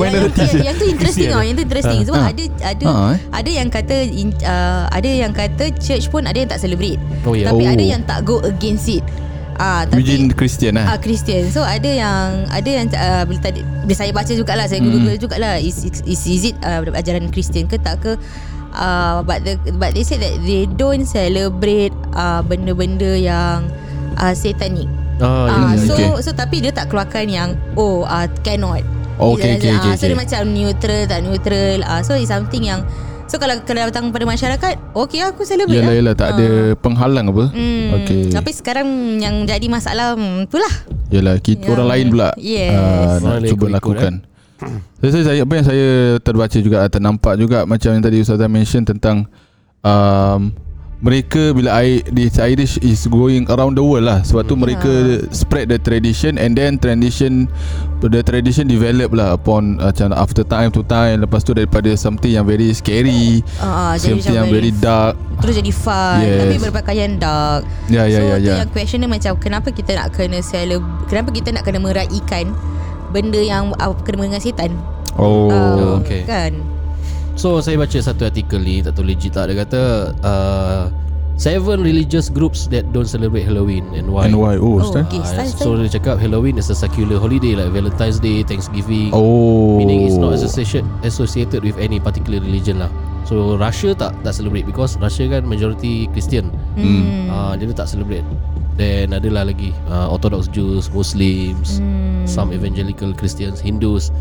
Yang, 0.61 0.77
tu 0.79 0.87
interesting 0.87 1.27
tau 1.27 1.43
Yang 1.43 1.57
tu 1.57 1.65
interesting 1.67 2.01
Sebab 2.05 2.19
Ah. 2.19 2.31
ada 2.31 2.45
ada 2.63 2.85
Ah, 2.87 3.09
eh. 3.11 3.19
ada 3.35 3.51
yang 3.51 3.69
kata 3.69 3.97
ada 4.89 5.09
yang 5.09 5.33
kata 5.33 5.65
church 5.75 6.07
pun 6.07 6.23
ada 6.23 6.37
yang 6.37 6.47
tak 6.47 6.61
celebrate. 6.61 7.01
Oh, 7.25 7.33
ya. 7.33 7.51
Tapi 7.51 7.65
Oh. 7.65 7.73
ada 7.73 7.85
yang 7.85 8.03
tak 8.03 8.23
go 8.23 8.39
against 8.41 8.87
it. 8.87 9.03
Ah 9.59 9.83
tapi 9.83 10.01
Eugene 10.01 10.31
Christian 10.31 10.79
ah 10.79 10.95
lah. 10.95 10.99
Christian. 10.99 11.51
So 11.51 11.61
ada 11.61 11.85
yang 11.85 12.47
ada 12.47 12.69
yang 12.69 12.87
uh, 12.91 13.27
bila 13.27 13.41
tadi 13.43 13.61
bila 13.83 13.93
saya 13.93 14.11
baca 14.11 14.31
jugalah 14.31 14.65
saya 14.65 14.79
Hmm. 14.79 14.95
google 14.95 15.19
jugalah 15.19 15.59
is 15.59 15.83
is, 15.83 16.23
is, 16.25 16.43
it 16.45 16.57
uh, 16.63 16.79
ajaran 16.95 17.27
Christian 17.29 17.67
ke 17.67 17.75
tak 17.77 17.99
ke 17.99 18.15
uh, 18.73 19.19
but 19.21 19.43
the 19.43 19.59
but 19.75 19.93
they 19.93 20.03
said 20.03 20.19
that 20.19 20.39
they 20.41 20.65
don't 20.69 21.03
celebrate 21.05 21.91
uh, 22.13 22.39
benda-benda 22.41 23.13
yang 23.13 23.67
uh, 24.15 24.31
satanic. 24.31 24.87
Oh, 25.19 25.51
Ah, 25.51 25.75
ya, 25.75 25.75
ya, 25.75 25.83
so 25.83 25.95
okay. 25.97 26.11
so 26.23 26.31
tapi 26.31 26.63
dia 26.63 26.71
tak 26.71 26.87
keluarkan 26.87 27.27
yang 27.27 27.49
oh 27.75 28.07
uh, 28.07 28.31
cannot. 28.41 28.87
Oh, 29.19 29.35
okay, 29.35 29.59
okay, 29.59 29.75
Dia- 29.75 29.83
okay, 29.83 29.91
ah, 29.91 29.97
So 29.99 30.07
dia 30.07 30.15
okay. 30.15 30.23
macam 30.23 30.41
neutral 30.49 31.03
tak 31.05 31.21
neutral. 31.27 31.83
Ah, 31.83 32.07
so 32.07 32.15
it's 32.15 32.31
something 32.31 32.63
yang 32.63 32.87
so 33.29 33.37
kalau 33.37 33.55
kena 33.63 33.87
datang 33.87 34.09
pada 34.09 34.25
masyarakat, 34.25 34.73
okay 34.93 35.21
aku 35.23 35.45
celebrate 35.45 35.77
Yalah 35.77 35.89
lah. 35.89 35.97
yalah 35.97 36.15
tak 36.15 36.29
ada 36.33 36.49
penghalang 36.75 37.29
apa? 37.29 37.45
Hmm, 37.53 37.87
Okay. 37.99 38.29
Tapi 38.29 38.51
sekarang 38.51 38.89
yang 39.17 39.45
jadi 39.45 39.67
masalah 39.67 40.13
hmm, 40.13 40.45
itulah. 40.45 40.73
Yalah 41.09 41.37
kita 41.39 41.63
Ya. 41.63 41.73
orang 41.73 41.89
lain 41.89 42.07
pula 42.09 42.29
Yes. 42.35 42.73
ah, 42.73 43.17
nak 43.19 43.45
cuba 43.45 43.47
ikut-ikut, 43.47 43.71
lakukan. 43.71 44.13
Saya, 44.99 45.11
saya, 45.15 45.25
saya 45.25 45.41
apa 45.47 45.53
yang 45.55 45.63
saya 45.63 45.89
terbaca 46.19 46.59
juga 46.59 46.83
ternampak 46.91 47.39
juga 47.39 47.63
macam 47.63 47.95
yang 47.95 48.03
tadi 48.03 48.19
Ustazah 48.19 48.51
mention 48.51 48.83
tentang 48.83 49.31
um, 49.81 50.51
mereka 50.99 51.55
bila 51.55 51.79
I, 51.79 52.03
this 52.11 52.43
Irish 52.43 52.75
is 52.83 53.07
going 53.07 53.47
around 53.47 53.79
the 53.79 53.85
world 53.87 54.11
lah. 54.11 54.27
Sebab 54.27 54.43
tu 54.51 54.59
mereka 54.59 55.23
spread 55.31 55.71
the 55.71 55.79
tradition 55.79 56.35
and 56.35 56.59
then 56.59 56.75
tradition 56.75 57.47
the 58.03 58.23
tradition 58.23 58.67
develop 58.67 59.15
lah 59.15 59.39
upon 59.39 59.79
uh, 59.79 59.95
macam 59.95 60.11
after 60.11 60.43
time 60.43 60.75
to 60.75 60.83
time. 60.83 61.23
Lepas 61.23 61.47
tu 61.47 61.55
daripada 61.55 61.95
something 61.95 62.35
yang 62.35 62.43
very 62.43 62.75
scary 62.75 63.47
ah, 63.63 63.95
jadi 63.95 64.19
something 64.19 64.35
yang 64.35 64.49
very 64.51 64.71
very 64.71 64.83
dark. 64.83 65.15
Terus 65.39 65.55
jadi 65.63 65.71
fun 65.71 66.19
Yes. 66.19 66.39
Tapi 66.43 66.55
berpakaian 66.67 67.11
dark. 67.15 67.63
Ya, 67.87 68.11
ya, 68.11 68.19
So 68.19 68.27
ya, 68.27 68.35
tu 68.35 68.43
ya. 68.51 68.55
yang 68.59 68.71
question 68.75 68.99
dia 69.07 69.11
macam 69.11 69.33
Kenapa 69.39 69.71
kita 69.71 69.95
nak 69.95 70.11
kena 70.11 70.43
celeb 70.43 70.83
Kenapa 71.07 71.31
kita 71.31 71.55
nak 71.55 71.63
kena 71.63 71.79
meraihkan 71.79 72.51
Benda 73.15 73.39
yang 73.39 73.71
uh, 73.79 73.95
kena 74.03 74.27
dengan 74.27 74.43
setan 74.43 74.75
oh 75.15 75.47
Ah, 75.55 76.03
okay. 76.03 76.27
Kan 76.27 76.78
So 77.39 77.63
saya 77.63 77.79
baca 77.79 77.95
satu 77.95 78.27
artikel 78.27 78.59
ni 78.59 78.83
Tak 78.83 78.99
tahu 78.99 79.07
legit 79.07 79.31
tak 79.31 79.47
Dia 79.49 79.63
kata 79.63 79.83
uh, 80.27 80.83
Seven 81.39 81.87
religious 81.87 82.27
groups 82.35 82.67
That 82.75 82.91
don't 82.91 83.07
celebrate 83.07 83.47
Halloween 83.47 83.95
And 83.95 84.11
why. 84.11 84.27
And 84.27 84.35
why? 84.43 84.59
Oh, 84.59 84.83
Oh, 84.83 84.91
okay. 84.91 85.23
Style, 85.23 85.55
So 85.55 85.79
dia 85.79 85.87
cakap 85.87 86.19
Halloween 86.19 86.59
is 86.59 86.67
a 86.67 86.75
secular 86.75 87.23
holiday 87.23 87.55
Like 87.55 87.71
Valentine's 87.71 88.19
Day 88.19 88.43
Thanksgiving. 88.43 89.15
Oh. 89.15 89.79
Meaning 89.79 90.11
it's 90.11 90.19
not 90.19 90.35
associated 90.35 90.83
associated 91.07 91.63
with 91.63 91.79
any 91.79 92.03
particular 92.03 92.43
religion 92.43 92.83
lah. 92.83 92.91
So 93.25 93.57
Russia 93.57 93.93
tak 93.93 94.15
tak 94.23 94.33
celebrate 94.33 94.65
because 94.65 94.95
Russia 94.97 95.27
kan 95.29 95.45
majority 95.45 96.07
Christian. 96.11 96.53
hmm. 96.75 97.29
Ah 97.29 97.53
uh, 97.53 97.53
dia 97.55 97.71
tak 97.73 97.87
celebrate. 97.87 98.25
Then 98.75 99.11
adalah 99.11 99.43
lagi 99.43 99.75
uh, 99.87 100.07
Orthodox 100.07 100.47
Jews, 100.47 100.87
Muslims, 100.89 101.83
Hmm. 101.83 102.23
some 102.25 102.55
evangelical 102.55 103.11
Christians, 103.11 103.59
Hindus. 103.59 104.15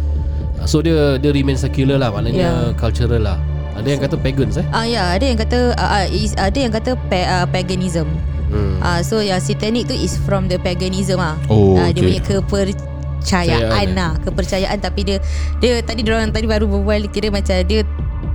Uh, 0.57 0.65
so 0.65 0.81
dia 0.81 1.15
dia 1.17 1.29
remain 1.29 1.53
secular 1.55 2.01
lah 2.01 2.09
maknanya 2.09 2.73
Yeah. 2.73 2.73
cultural 2.73 3.21
lah. 3.21 3.37
Ada 3.77 3.87
yang 3.93 4.01
kata 4.01 4.15
pagans 4.17 4.57
eh. 4.57 4.65
Ah 4.73 4.83
ya, 4.83 5.13
ada 5.13 5.21
yang 5.21 5.37
kata 5.37 5.77
uh, 5.77 5.91
uh, 6.01 6.05
is, 6.09 6.33
ada 6.33 6.57
yang 6.57 6.73
kata 6.73 6.97
pa, 7.07 7.19
uh, 7.23 7.45
paganism. 7.45 8.09
Hmm. 8.49 8.81
Ah 8.81 9.05
so 9.05 9.21
yang 9.21 9.37
satanic 9.37 9.85
tu 9.85 9.93
is 9.93 10.17
from 10.17 10.49
the 10.49 10.57
paganism 10.57 11.21
ah. 11.21 11.37
Oh, 11.45 11.77
Ah, 11.77 11.93
dia 11.93 12.01
okay. 12.01 12.17
punya 12.17 12.21
kepercayaan 12.25 13.87
lah, 13.93 14.17
kepercayaan 14.23 14.77
tapi 14.79 15.05
dia 15.05 15.17
dia 15.59 15.77
tadi 15.81 16.01
dia 16.01 16.15
orang 16.15 16.31
tadi 16.31 16.47
baru 16.47 16.65
berbual 16.65 17.05
kira 17.07 17.29
macam 17.29 17.53
dia 17.61 17.85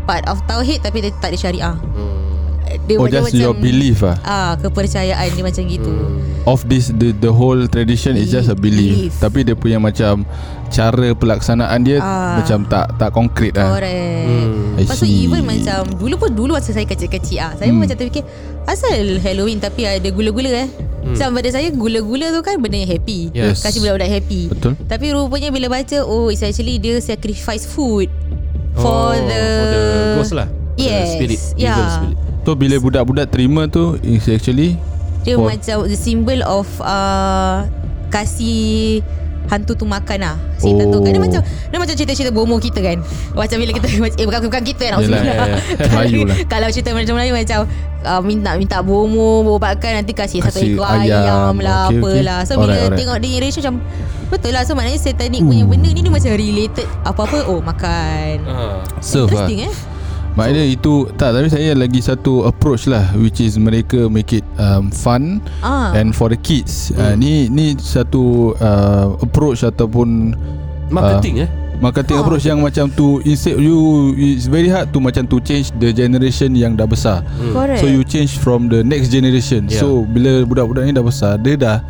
part 0.02 0.26
of 0.26 0.38
tauhid 0.44 0.80
tapi 0.80 1.00
dia 1.00 1.11
tak 1.16 1.30
ada 1.30 1.38
syariah. 1.38 1.76
Hmm. 1.76 2.11
Dia 2.82 2.97
Oh 2.97 3.04
macam 3.04 3.21
just 3.21 3.37
your 3.37 3.52
belief 3.52 4.00
ah 4.00 4.16
Ah, 4.23 4.52
kepercayaan 4.56 5.28
dia 5.30 5.42
macam 5.42 5.62
gitu. 5.62 5.92
Hmm. 5.92 6.21
of 6.42 6.59
this 6.66 6.90
the 6.90 7.14
the 7.14 7.30
whole 7.30 7.68
tradition 7.68 8.16
is 8.16 8.26
just 8.28 8.49
a 8.49 8.56
belief. 8.56 9.12
Belief. 9.12 9.14
Tapi 9.21 9.44
dia 9.44 9.54
punya 9.54 9.78
macam 9.78 10.25
cara 10.66 11.12
pelaksanaan 11.12 11.78
dia 11.80 12.00
Ah. 12.00 12.40
macam 12.40 12.64
tak 12.64 12.97
tak 12.97 13.11
konkret 13.11 13.52
lah. 13.52 13.76
Correct 13.76 14.25
Hmm. 14.25 14.50
I 14.73 14.82
Lepas 14.82 14.97
tu 14.97 15.04
see. 15.04 15.26
even 15.26 15.44
macam 15.44 15.85
Dulu 15.92 16.14
pun 16.16 16.30
dulu 16.32 16.56
masa 16.56 16.73
saya 16.73 16.82
kecil-kecil 16.82 17.38
ah, 17.38 17.52
Saya 17.52 17.68
Hmm. 17.68 17.76
pun 17.76 17.85
macam 17.85 17.97
terfikir 17.99 18.25
Asal 18.64 19.21
Halloween 19.21 19.61
tapi 19.61 19.85
ada 19.85 20.09
gula-gula 20.09 20.49
eh 20.49 20.68
hmm. 21.04 21.12
Sebab 21.12 21.30
pada 21.37 21.49
saya 21.52 21.68
gula-gula 21.68 22.30
tu 22.30 22.40
kan 22.40 22.56
benda 22.56 22.78
yang 22.78 22.88
happy 22.88 23.28
Yes. 23.30 23.61
Kasih 23.61 23.85
budak-budak 23.85 24.09
happy 24.11 24.42
Betul. 24.49 24.73
Tapi 24.80 25.06
rupanya 25.12 25.52
bila 25.52 25.68
baca 25.68 25.99
Oh 26.00 26.30
it's 26.30 26.40
actually 26.40 26.78
dia 26.78 26.97
sacrifice 26.99 27.68
food 27.68 28.09
For 28.74 28.84
Oh, 28.84 29.12
the 29.12 29.42
For 29.42 29.66
the 29.68 29.82
ghost 30.16 30.32
lah 30.32 30.48
For 30.48 30.56
the 30.74 30.82
Yes, 30.82 31.06
Spirit 31.14 31.40
yeah. 31.54 31.74
Evil 31.74 31.88
spirit 31.90 32.16
So 32.42 32.50
bila 32.52 32.76
budak-budak 32.78 33.26
terima 33.28 33.68
tu 33.68 34.00
is 34.00 34.24
actually 34.26 34.80
Dia 35.22 35.36
For- 35.36 35.46
macam 35.48 35.86
the 35.86 35.94
symbol 35.94 36.40
of 36.42 36.66
uh, 36.82 37.68
Kasih 38.08 39.00
hantu 39.44 39.72
tu 39.72 39.82
makan 39.82 40.18
lah 40.18 40.37
Cerita 40.56 40.84
tu 40.84 40.94
Oh. 40.94 41.00
kan 41.00 41.11
Dia 41.11 41.20
macam 41.20 41.40
Dia 41.42 41.76
macam 41.76 41.94
cerita-cerita 41.94 42.30
bomo 42.30 42.56
kita 42.56 42.78
kan 42.78 42.99
Macam 43.32 43.56
bila 43.56 43.70
kita 43.72 43.87
Eh 44.20 44.25
bukan, 44.25 44.40
bukan 44.42 44.62
kita 44.62 44.84
nak 44.88 44.99
Yelah, 45.00 45.20
Yelah, 45.20 45.34
ya, 45.37 45.56
Melayu 45.92 46.20
lah. 46.25 46.37
Kalau 46.46 46.68
cerita 46.68 46.90
macam 46.90 47.14
Melayu 47.14 47.32
macam 47.32 47.58
uh, 48.02 48.20
Minta 48.20 48.50
minta 48.54 48.78
bomo 48.80 49.28
Ubatkan 49.50 49.99
nanti 49.99 50.12
kasih, 50.12 50.40
satu 50.40 50.56
Kasih 50.56 50.72
ekor 50.72 50.87
ayam. 50.87 51.02
ayam, 51.18 51.54
lah 51.58 51.80
Okay, 51.87 51.99
okay. 51.99 52.12
Apalah 52.20 52.38
So 52.42 52.52
bila 52.54 52.64
Alright, 52.64 52.82
alright. 52.84 52.99
tengok 52.99 53.16
dia 53.18 53.28
generation 53.32 53.61
macam 53.62 53.76
Betul 54.28 54.50
lah 54.50 54.62
So 54.62 54.72
maknanya 54.72 54.99
satanic 54.99 55.42
punya 55.42 55.64
benda 55.64 55.88
ni 55.88 56.00
Dia 56.00 56.11
macam 56.11 56.30
related 56.32 56.87
Apa-apa 57.02 57.38
Oh 57.46 57.61
makan 57.61 58.37
Ah. 58.44 58.80
serve 58.99 59.28
lah. 59.28 59.44
Interesting 59.44 59.61
eh 59.66 59.75
Maknanya 60.32 60.64
itu 60.64 61.12
tak 61.14 61.36
tapi 61.36 61.46
saya 61.46 61.76
lagi 61.76 62.00
satu 62.00 62.44
approach 62.44 62.88
lah 62.88 63.04
which 63.14 63.38
is 63.38 63.56
mereka 63.56 64.08
make 64.08 64.32
it 64.32 64.44
um, 64.56 64.88
fun 64.88 65.44
Ah. 65.60 65.92
and 65.92 66.10
for 66.10 66.32
the 66.32 66.38
kids. 66.38 66.88
Uh, 66.92 67.12
ni 67.12 67.46
ni 67.46 67.76
satu 67.76 68.56
uh, 68.56 69.12
approach 69.20 69.60
ataupun 69.60 70.32
Marketing 70.88 71.40
eh 71.40 71.50
marketing 71.82 72.14
Ha. 72.14 72.22
approach 72.22 72.46
yang 72.46 72.62
macam 72.62 72.86
tu 72.88 73.18
instead 73.24 73.58
you 73.58 73.74
it's 74.14 74.46
very 74.46 74.70
hard 74.70 74.94
to 74.94 75.02
macam 75.02 75.26
to 75.26 75.42
change 75.42 75.74
the 75.76 75.90
generation 75.90 76.54
yang 76.54 76.78
dah 76.78 76.86
besar. 76.86 77.26
Correct 77.50 77.82
So 77.82 77.90
you 77.90 78.06
change 78.06 78.38
from 78.38 78.70
the 78.70 78.80
next 78.80 79.10
generation. 79.10 79.66
Yeah. 79.66 79.82
So 79.82 80.06
bila 80.06 80.46
budak-budak 80.46 80.86
ni 80.86 80.92
dah 80.94 81.02
besar 81.02 81.36
dia 81.36 81.58
dah 81.58 81.82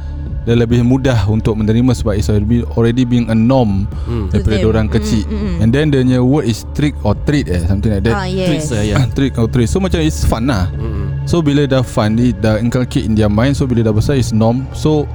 dah 0.42 0.54
lebih 0.54 0.82
mudah 0.82 1.26
untuk 1.26 1.54
menerima 1.54 1.94
sebab 1.94 2.12
it's 2.12 2.26
already, 2.26 2.66
already 2.74 3.02
being 3.02 3.30
a 3.30 3.36
norm 3.36 3.86
Hmm. 4.04 4.26
daripada 4.26 4.58
them. 4.58 4.70
orang 4.70 4.86
kecil. 4.88 5.22
Mm, 5.24 5.32
mm, 5.32 5.46
mm. 5.46 5.58
And 5.62 5.68
then 5.70 5.86
the 5.88 6.02
new 6.02 6.22
word 6.22 6.44
is 6.44 6.66
trick 6.72 6.98
or 7.00 7.14
treat 7.16 7.46
eh 7.46 7.62
something 7.62 7.88
like 7.88 8.02
that. 8.02 8.14
Ah 8.16 8.26
yes 8.26 8.48
Treats 8.48 8.68
lah 8.70 8.82
ya 8.82 8.96
trick 9.16 9.34
or 9.36 9.46
treat 9.46 9.66
So 9.66 9.78
macam 9.78 9.98
it's 9.98 10.22
fun 10.22 10.46
lah 10.46 10.66
Mm-mm. 10.72 11.22
So 11.24 11.38
bila 11.40 11.62
dah 11.64 11.80
fun 11.80 12.14
Dia 12.14 12.34
dah 12.34 12.54
inculcate 12.58 13.02
in 13.02 13.14
their 13.14 13.30
mind 13.30 13.54
So 13.54 13.64
bila 13.64 13.82
dah 13.82 13.94
besar 13.94 14.14
It's 14.14 14.30
norm 14.30 14.66
So 14.72 15.06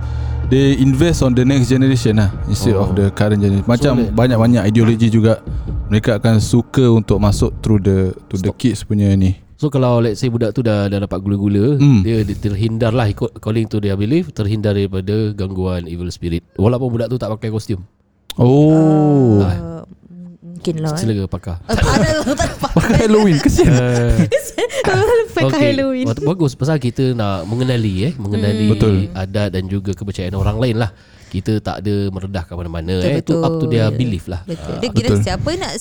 They 0.48 0.79
invest 0.79 1.19
on 1.19 1.36
the 1.36 1.43
next 1.43 1.67
generation 1.67 2.17
lah 2.17 2.31
Instead 2.48 2.74
Oh. 2.74 2.88
of 2.88 2.96
the 2.96 3.12
current 3.12 3.43
generation 3.43 3.67
Macam 3.67 4.00
So, 4.00 4.07
banyak-banyak 4.10 4.63
ideologi 4.63 5.12
juga 5.12 5.43
Mereka 5.88 6.17
akan 6.17 6.39
suka 6.39 6.88
Untuk 6.88 7.19
masuk 7.19 7.51
through 7.60 7.84
the 7.84 7.98
To 8.27 8.39
the 8.39 8.55
kids 8.55 8.81
punya 8.81 9.12
ni 9.12 9.43
So 9.58 9.68
kalau 9.68 10.00
let's 10.00 10.18
say 10.18 10.30
budak 10.30 10.54
tu 10.54 10.62
dah 10.62 10.86
dah 10.86 11.02
dapat 11.02 11.18
gula-gula, 11.18 11.76
Hmm. 11.76 12.00
dia, 12.00 12.22
dia 12.22 12.34
terhindar 12.34 12.94
lah 12.94 13.06
ikut 13.06 13.34
according 13.34 13.66
to 13.66 13.78
their 13.78 13.94
belief, 13.94 14.30
terhindar 14.32 14.72
daripada 14.72 15.34
gangguan 15.34 15.86
evil 15.86 16.08
spirit. 16.08 16.46
Walaupun 16.56 16.88
budak 16.88 17.08
tu 17.08 17.18
tak 17.18 17.30
pakai 17.30 17.50
kostum. 17.50 17.82
Oh 18.38 19.42
uh, 19.42 19.82
Mungkin 20.40 20.76
lah 20.78 20.94
eh. 20.94 21.00
Sila 21.00 21.12
ke 21.12 21.26
pakar. 21.26 21.58
Uh, 21.66 21.74
Ada 21.74 22.38
tak 22.38 22.50
apa 22.54 22.70
Pakai 22.72 22.98
Halloween 23.04 23.38
Kesian 23.38 23.74
Pakai 25.34 25.74
Halloween 25.74 26.06
Oh, 26.06 26.14
bagus 26.28 26.54
pasal 26.54 26.78
kita 26.78 27.14
nak 27.14 27.46
mengenali 27.46 28.06
eh, 28.06 28.14
mengenali 28.14 28.70
Hmm. 28.70 28.74
Betul. 28.74 28.96
adat 29.12 29.50
dan 29.52 29.66
juga 29.66 29.92
kepercayaan 29.92 30.34
orang 30.34 30.58
lain 30.58 30.78
lah. 30.78 30.94
Kita 31.28 31.60
tak 31.60 31.82
ada 31.82 32.08
merendahkan 32.08 32.54
mana-mana 32.54 32.94
eh. 33.02 33.20
Itu 33.20 33.36
Betul, 33.36 33.44
up 33.44 33.54
to 33.58 33.66
their 33.68 33.90
betul. 33.90 34.00
belief 34.00 34.26
lah. 34.28 34.42
Betul. 34.44 34.70
Ah. 34.70 34.80
Dia 34.80 34.90
kira 34.94 35.10
betul. 35.12 35.24
siapa 35.24 35.50
nak 35.58 35.74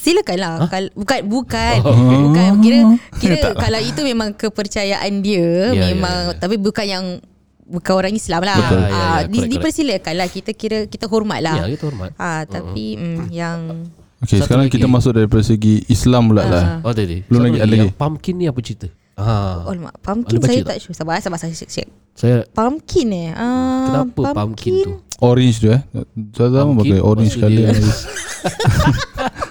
silakan 0.00 0.36
lah. 0.36 0.52
Hah? 0.56 0.68
Kal- 0.68 0.92
bukan 0.92 1.18
bukan 1.26 1.76
Oh. 1.82 1.94
bukan 2.26 2.48
kira 2.58 2.78
kira 3.20 3.36
kalau 3.54 3.78
itu 3.78 4.00
memang 4.00 4.32
kepercayaan 4.32 5.12
dia 5.20 5.70
Ya, 5.70 5.92
memang 5.92 6.16
ya, 6.26 6.32
ya. 6.32 6.38
tapi 6.38 6.56
bukan 6.56 6.84
yang 6.84 7.04
bukan 7.62 7.92
orang 7.94 8.10
Islam 8.12 8.40
lah. 8.40 8.56
Betul. 8.56 8.78
Ya, 8.78 8.82
ya, 8.82 8.88
ya, 8.88 8.96
Ah, 8.96 8.98
di, 8.98 9.04
correct, 9.06 9.30
correct. 9.30 9.50
dipersilakan 9.52 10.14
lah 10.16 10.28
kita 10.28 10.50
kira 10.52 10.78
kita 10.84 11.04
hormat 11.04 11.40
lah. 11.40 11.56
Ya, 11.60 11.64
kita 11.70 11.84
hormat. 11.86 12.10
Ah 12.16 12.42
tapi 12.42 12.96
mm, 12.96 13.28
yang 13.30 13.58
Okay 14.18 14.36
Satu 14.36 14.52
sekarang 14.52 14.66
lagi. 14.66 14.74
kita 14.74 14.84
masuk 14.86 15.12
daripada 15.14 15.40
segi 15.40 15.80
Islam 15.86 16.28
pula 16.28 16.44
lah 16.44 16.64
Oh 16.82 16.92
tadi. 16.92 17.24
Belum 17.24 17.40
lagi, 17.42 17.56
ada 17.56 17.68
Yang 17.70 17.88
lagi. 17.88 17.96
pumpkin 17.96 18.34
ni 18.34 18.44
apa 18.44 18.60
cerita? 18.60 18.88
Ah. 19.14 19.64
oh 19.64 19.72
mak 19.74 19.96
pumpkin 19.98 20.36
Ada 20.36 20.44
saya 20.46 20.58
tak? 20.58 20.66
tak 20.66 20.76
sure. 20.78 20.92
Sabar 20.94 21.16
sabar 21.18 21.36
saya 21.36 21.52
check. 21.52 21.68
check. 21.70 21.88
Saya 22.12 22.44
Pumpkin 22.46 23.08
eh. 23.10 23.32
Ah, 23.32 24.04
kenapa 24.04 24.32
pumpkin, 24.34 24.72
tu? 24.82 24.92
Orange 25.18 25.56
tu 25.58 25.68
eh 25.68 25.80
Saya 26.32 26.48
sama 26.50 26.72
Pumpkin, 26.74 26.96
pakai 26.96 27.00
orange 27.00 27.32
dia- 27.32 27.72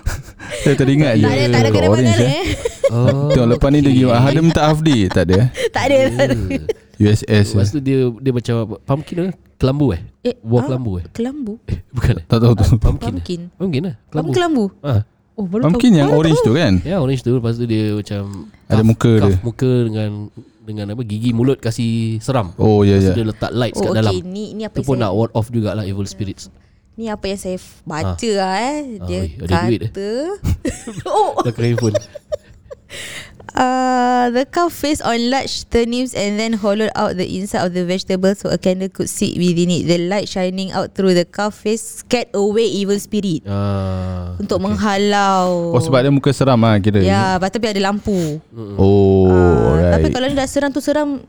Saya 0.59 0.75
teringat 0.75 1.13
je 1.15 1.23
Tak 1.23 1.31
ada 1.31 1.45
tak 1.47 1.59
ada 1.59 1.69
kena 1.69 1.87
mengena 1.89 2.13
eh. 2.19 2.45
Oh. 2.89 3.29
Tengok 3.29 3.47
lepas 3.49 3.69
ni 3.69 3.79
dia 3.79 3.91
pergi 3.91 4.03
Ada 4.09 4.39
minta 4.39 4.61
Hafdi 4.63 4.97
Tak 5.07 5.23
ada 5.23 5.33
eh 5.37 5.47
tak 5.75 5.83
ada. 5.85 5.97
Tak 6.09 6.25
ada. 6.25 6.35
USS 7.01 7.45
Lepas 7.53 7.65
eh. 7.65 7.71
tu 7.71 7.79
dia 7.79 7.97
dia 8.11 8.31
macam 8.31 8.55
pumpkin 8.81 9.15
tu 9.15 9.23
kelambu 9.55 9.87
eh? 9.91 10.01
Eh, 10.21 10.35
Buah 10.37 10.57
ah, 10.57 10.65
kelambu 10.67 10.91
eh? 10.97 11.05
Kelambu. 11.09 11.53
Eh, 11.69 11.79
bukan 11.89 12.13
eh? 12.15 12.23
Tak 12.25 12.37
tahu 12.37 12.53
tu 12.53 12.63
Pumpkin. 12.75 12.91
eh? 12.91 12.99
Pumpkin. 13.09 13.39
Pumpkin 13.53 13.81
lah. 13.83 13.95
Kelambu. 14.05 14.31
Kelambu. 14.31 14.65
Kelambu. 14.73 14.89
Ah. 14.89 15.01
Oh, 15.33 15.45
baru 15.45 15.61
Pumpkin 15.63 15.89
tahu. 15.89 15.97
yang 15.97 16.09
Baru 16.09 16.19
orange 16.19 16.39
tahu. 16.39 16.47
tu 16.47 16.53
kan 16.53 16.73
Ya 16.83 16.95
orange 16.97 17.21
tu 17.21 17.31
Lepas 17.31 17.53
tu 17.55 17.63
dia 17.63 17.83
macam 17.93 18.21
Ada 18.67 18.83
muka 18.83 19.11
cuff 19.17 19.29
dia. 19.29 19.39
muka 19.41 19.71
dengan 19.85 20.09
Dengan 20.61 20.85
apa 20.91 21.01
Gigi 21.01 21.31
mulut 21.31 21.57
kasih 21.57 21.91
seram 22.19 22.51
Oh 22.57 22.83
ya 22.83 22.93
Lepas 22.93 22.99
ya 23.01 23.07
tu 23.07 23.15
dia 23.15 23.25
letak 23.25 23.51
lights 23.53 23.79
Oh, 23.79 23.83
kat 23.85 23.91
dalam 23.95 24.11
okay. 24.11 24.27
Ni 24.27 24.45
ni 24.51 24.63
apa 24.63 24.75
Itu 24.75 24.83
pun 24.83 24.95
saya- 24.95 25.03
nak 25.05 25.11
ward 25.13 25.31
off 25.33 25.47
jugalah 25.47 25.83
Evil 25.83 26.03
spirits 26.05 26.51
Ni 26.99 27.07
apa 27.07 27.23
yang 27.25 27.39
saya 27.39 27.55
f- 27.55 27.79
baca 27.81 28.11
lah 28.35 28.53
eh. 28.59 28.99
Ah, 28.99 29.07
Dia 29.07 29.19
ada 29.39 29.39
kata 29.39 29.55
duit 29.63 29.81
eh. 29.87 30.27
Oh 31.07 31.39
Belakang 31.39 31.65
handphone. 31.71 31.95
Uh, 33.49 34.29
The 34.29 34.45
cow 34.45 34.69
faced 34.69 35.01
on 35.01 35.17
large 35.27 35.65
turnips 35.67 36.13
And 36.13 36.37
then 36.37 36.53
hollowed 36.53 36.93
out 36.93 37.17
the 37.17 37.25
inside 37.25 37.65
of 37.65 37.73
the 37.73 37.81
vegetable 37.81 38.31
So 38.33 38.47
a 38.47 38.57
candle 38.57 38.89
could 38.89 39.09
sit 39.09 39.33
within 39.35 39.69
it. 39.69 39.83
The 39.83 39.97
light 40.05 40.29
shining 40.29 40.69
out 40.69 40.93
through 40.93 41.13
the 41.13 41.25
cow 41.25 41.49
face 41.49 42.05
Scared 42.05 42.29
away 42.31 42.69
evil 42.69 42.97
spirit. 42.97 43.41
Ah, 43.45 44.37
Untuk 44.37 44.61
menghalau. 44.61 45.73
Oh 45.73 45.81
sebab 45.81 45.97
dia 45.99 46.13
muka 46.13 46.29
seram 46.29 46.61
lah 46.61 46.77
kira 46.77 47.01
Ya 47.01 47.37
tu 47.37 47.49
tapi 47.49 47.65
ada 47.67 47.81
lampu. 47.81 48.37
Oh 48.77 49.25
Ah, 49.27 49.97
Tapi 49.97 49.97
alright. 49.97 50.13
kalau 50.13 50.25
ni 50.25 50.35
dah 50.35 50.45
seram 50.45 50.69
tu 50.69 50.79
seram 50.79 51.25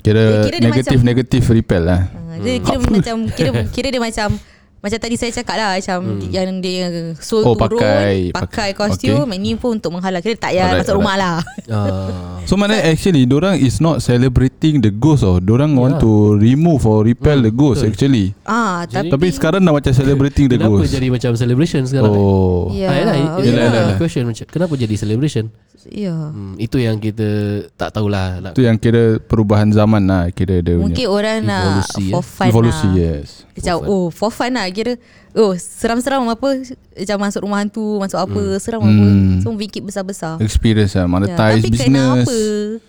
Kira 0.00 0.42
kira 0.42 0.56
dia 0.56 0.66
negatif-negatif 0.66 1.42
repel 1.46 1.82
lah 1.84 2.00
uh, 2.10 2.36
Dia 2.40 2.58
kira 2.58 2.78
macam 2.80 3.16
Kira, 3.28 3.50
kira 3.68 3.88
dia 3.88 4.00
macam 4.00 4.34
macam 4.82 4.98
tadi 4.98 5.14
saya 5.14 5.30
cakap 5.30 5.54
lah 5.54 5.78
Macam 5.78 5.98
hmm. 6.18 6.26
yang 6.28 6.58
dia 6.58 6.90
Soul 7.16 7.46
Oh, 7.46 7.54
turun 7.54 7.78
pakai- 7.78 8.34
Pakai 8.34 8.68
kostum 8.74 9.30
okay. 9.30 9.38
Ini 9.38 9.54
pun 9.54 9.78
untuk 9.78 9.94
menghalau 9.94 10.18
Kira 10.18 10.34
tak 10.34 10.50
payah 10.50 10.66
Alright, 10.68 10.82
masuk 10.82 10.94
rumah 10.98 11.14
lah 11.14 11.34
ah, 11.70 12.42
So 12.42 12.58
mana 12.58 12.82
actually 12.82 13.22
Diorang 13.22 13.54
is 13.56 13.78
not 13.78 14.02
celebrating 14.02 14.82
the 14.82 14.90
ghost 14.90 15.22
oh. 15.22 15.38
Diorang 15.38 15.78
want 15.78 15.92
Ya. 15.92 16.02
to 16.02 16.10
remove 16.34 16.82
or 16.82 17.06
repel 17.06 17.38
Hmm, 17.38 17.46
the 17.46 17.52
ghost 17.52 17.78
betul. 17.78 17.94
actually 17.94 18.26
Ah, 18.42 18.82
Jadi- 18.84 19.06
tapi 19.06 19.14
Tapi 19.14 19.26
sekarang 19.30 19.62
dah 19.62 19.70
macam 19.70 19.92
celebrating 19.94 20.46
the 20.50 20.58
Kenapa 20.58 20.74
ghost 20.74 20.90
jadi 20.90 21.06
macam 21.08 21.30
celebration 21.32 21.80
sekarang 21.86 22.10
eh? 22.10 22.18
Oh 22.18 22.62
Ya, 22.72 22.88
Ah, 22.88 22.90
oh, 22.90 22.98
yelah, 22.98 23.14
yelah, 23.38 23.64
yelah. 23.70 23.96
question 23.96 24.26
macam 24.26 24.44
kenapa 24.44 24.74
jadi 24.74 24.94
celebration? 24.98 25.46
Ya. 25.84 26.14
Hmm, 26.14 26.54
itu 26.58 26.78
yang 26.78 26.98
kita 26.98 27.26
tak 27.74 27.90
tahulah 27.90 28.38
Itu 28.50 28.62
yang 28.62 28.78
kira 28.78 29.18
perubahan 29.18 29.66
zaman 29.68 30.02
lah 30.02 30.30
Kira 30.30 30.58
dia 30.58 30.78
Mungkin 30.78 31.06
orang 31.06 31.42
nak 31.42 31.86
Evolusi, 31.86 32.06
for 32.08 32.18
eh. 32.18 32.24
fun 32.24 32.46
Evolusi 32.48 32.86
lah. 32.88 32.94
yes 32.94 33.28
Macam 33.52 33.74
For 33.76 33.84
oh 33.84 34.06
for 34.08 34.30
fun 34.30 34.52
lah. 34.52 34.64
Kira 34.68 34.96
Oh 35.32 35.52
seram-seram 35.52 36.24
apa 36.24 36.48
Macam 36.92 37.16
masuk 37.20 37.40
rumah 37.44 37.60
hantu 37.60 38.00
Masuk 38.00 38.16
apa 38.16 38.40
Seram 38.56 38.80
apa. 38.80 38.90
Hmm. 38.90 39.40
So 39.40 39.52
bikin 39.52 39.84
besar-besar. 39.84 40.40
Experience 40.40 40.92
lah 40.92 41.04
Ya, 41.04 41.08
Monetize 41.08 41.60
Tapi 41.60 41.70
business. 41.70 41.88
kenapa 41.88 42.36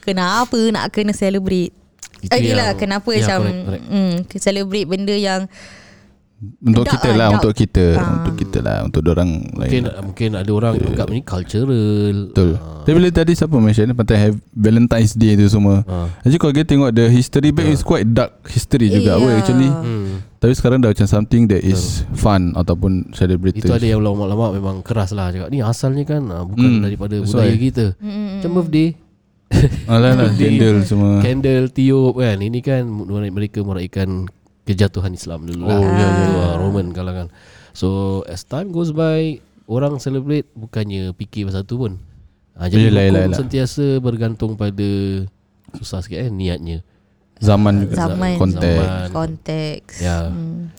Kenapa 0.02 0.60
nak 0.72 0.86
kena 0.90 1.12
celebrate? 1.12 1.72
Itu 2.20 2.32
Eh 2.32 2.40
yelah 2.42 2.72
kenapa 2.74 3.12
ya, 3.12 3.20
macam 3.20 3.40
correct, 3.44 3.64
correct. 3.68 3.86
mm, 3.92 4.14
Celebrate 4.40 4.88
benda 4.88 5.12
yang 5.12 5.42
Untuk 6.60 6.84
Dark 6.84 6.94
kita 6.96 7.10
lah, 7.10 7.18
lah. 7.18 7.28
Untuk 7.34 7.54
kita 7.54 7.86
Ah. 7.94 8.08
Untuk 8.16 8.34
kita 8.36 8.58
lah 8.60 8.78
Untuk 8.82 9.02
orang 9.06 9.30
Mungkin 9.50 9.84
lain 9.84 10.04
mungkin 10.04 10.30
ada 10.34 10.52
orang 10.52 10.74
anggap 10.78 11.08
ni 11.08 11.20
cultural. 11.22 12.16
Betul 12.28 12.50
Ah, 12.56 12.82
Tapi 12.82 12.94
bila 12.94 13.10
tadi 13.10 13.32
siapa 13.32 13.56
mention 13.56 13.92
Pasal 13.92 14.18
have 14.18 14.38
Valentine's 14.50 15.14
Day 15.14 15.34
tu 15.34 15.46
semua 15.46 15.84
ah. 15.84 16.08
Actually 16.20 16.40
kalau 16.40 16.54
kita 16.54 16.68
tengok 16.70 16.90
The 16.92 17.06
history 17.08 17.50
back 17.50 17.68
is 17.68 17.82
quite 17.82 18.06
dark 18.06 18.32
history 18.46 18.88
juga 18.88 19.14
Yeah. 19.14 19.22
yeah. 19.22 19.38
Actually 19.38 19.70
Hmm. 19.70 20.08
Tapi 20.36 20.54
sekarang 20.54 20.80
dah 20.80 20.90
macam 20.90 21.06
something 21.06 21.48
that 21.48 21.60
is 21.60 21.82
fun 22.12 22.52
Ataupun 22.54 23.12
celebrated 23.12 23.62
Itu 23.62 23.72
ada 23.72 23.84
yang 23.84 24.00
ulama-ulama 24.00 24.52
memang 24.52 24.76
keras 24.80 25.12
lah 25.12 25.30
cakap 25.30 25.48
ni 25.48 25.60
asalnya 25.60 26.04
kan 26.04 26.24
ah, 26.28 26.44
bukan 26.44 26.70
Hmm, 26.70 26.82
daripada 26.82 27.16
that's 27.16 27.30
budaya 27.30 27.56
kita. 27.56 27.86
mm, 27.96 28.28
Macam 28.38 28.52
birthday, 28.58 28.90
Alah 29.86 30.12
lah. 30.14 30.30
Candle 30.40 30.82
semua 30.82 31.22
candle, 31.22 31.70
tiup 31.70 32.18
kan. 32.18 32.38
Ini 32.38 32.60
kan 32.60 32.90
mereka 33.30 33.62
meraihkan 33.62 34.26
kejatuhan 34.64 35.12
Islam 35.12 35.44
dulu 35.44 35.68
lah. 35.68 35.78
Oh, 35.78 35.84
ya, 35.84 36.08
ya, 36.08 36.24
Itu, 36.24 36.34
ah, 36.40 36.54
Roman 36.58 36.88
kalangan. 36.92 37.28
So 37.74 37.88
as 38.30 38.46
time 38.46 38.70
goes 38.70 38.94
by 38.94 39.40
orang 39.66 39.98
celebrate 39.98 40.48
bukannya 40.54 41.12
fikir 41.16 41.48
pasal 41.48 41.64
tu 41.66 41.80
pun. 41.80 42.00
Ha, 42.54 42.70
jadi 42.70 42.88
Yelah, 42.88 43.04
hukum 43.04 43.08
yelah, 43.10 43.22
yelah. 43.28 43.38
sentiasa 43.40 43.86
bergantung 43.98 44.54
pada 44.54 44.90
susah 45.74 46.06
sikit 46.06 46.22
eh 46.22 46.30
niatnya. 46.30 46.86
Zaman 47.42 47.90
juga 47.90 47.96
Zaman. 48.08 48.38
Konteks 48.38 48.78
Zaman. 48.78 49.08
Konteks 49.10 49.96
Ya. 50.00 50.30
hmm. 50.30 50.70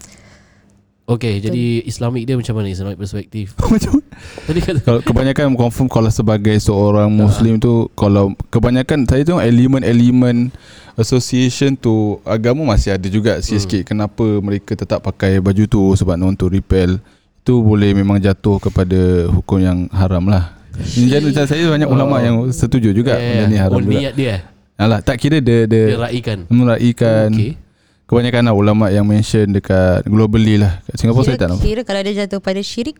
Okay 1.04 1.36
jadi 1.36 1.84
Islamic 1.84 2.24
dia 2.24 2.32
macam 2.32 2.56
mana? 2.56 2.72
Islamic 2.72 2.96
perspektif. 2.96 3.52
Macam 3.72 4.00
Tadi 4.48 4.60
kata 4.64 4.80
Kalau 4.80 5.00
kebanyakan 5.04 5.52
confirm 5.52 5.84
kalau 5.84 6.08
sebagai 6.08 6.56
seorang 6.56 7.12
muslim 7.12 7.60
tu 7.60 7.92
kalau 7.92 8.32
kebanyakan 8.48 9.04
saya 9.04 9.20
tengok 9.20 9.44
elemen-elemen 9.44 10.48
association 10.96 11.76
tu 11.76 12.16
agama 12.24 12.64
masih 12.64 12.96
ada 12.96 13.04
juga 13.12 13.36
sikit-sikit. 13.36 13.84
Kenapa 13.84 14.24
mereka 14.40 14.72
tetap 14.72 15.04
pakai 15.04 15.44
baju 15.44 15.68
tu 15.68 15.82
sebab 15.92 16.16
nak 16.16 16.40
untuk 16.40 16.48
repel? 16.48 16.96
Itu 17.44 17.60
boleh 17.60 17.92
memang 17.92 18.16
jatuh 18.16 18.56
kepada 18.56 19.28
hukum 19.28 19.60
yang 19.60 19.78
haram 19.92 20.24
lah. 20.24 20.56
Jadi 20.72 21.20
macam 21.20 21.44
saya 21.44 21.68
banyak 21.68 21.88
ulama 21.90 22.16
yang 22.24 22.48
setuju 22.48 22.96
juga 22.96 23.20
benda 23.20 23.44
ni 23.44 23.60
haram 23.60 23.76
Oh 23.76 23.84
juga. 23.84 23.92
niat 23.92 24.14
dia 24.16 24.30
eh? 24.30 24.40
Alah 24.80 25.04
tak 25.04 25.20
kira 25.20 25.38
dia 25.38 25.68
Dia 25.68 25.92
dia 25.92 26.00
raikan? 26.00 26.48
meraikan. 26.48 27.28
Okay 27.28 27.60
kebanyakan 28.04 28.42
lah 28.46 28.54
ulama 28.54 28.86
yang 28.88 29.04
mention 29.04 29.48
dekat 29.48 30.04
globally 30.04 30.60
lah. 30.60 30.80
Kat 30.84 30.96
Singapura 31.00 31.24
saya 31.24 31.34
kira, 31.34 31.40
tak 31.40 31.48
nampak. 31.50 31.64
kira 31.64 31.80
kalau 31.82 32.00
dia 32.04 32.14
jatuh 32.24 32.40
pada 32.40 32.60
syirik 32.60 32.96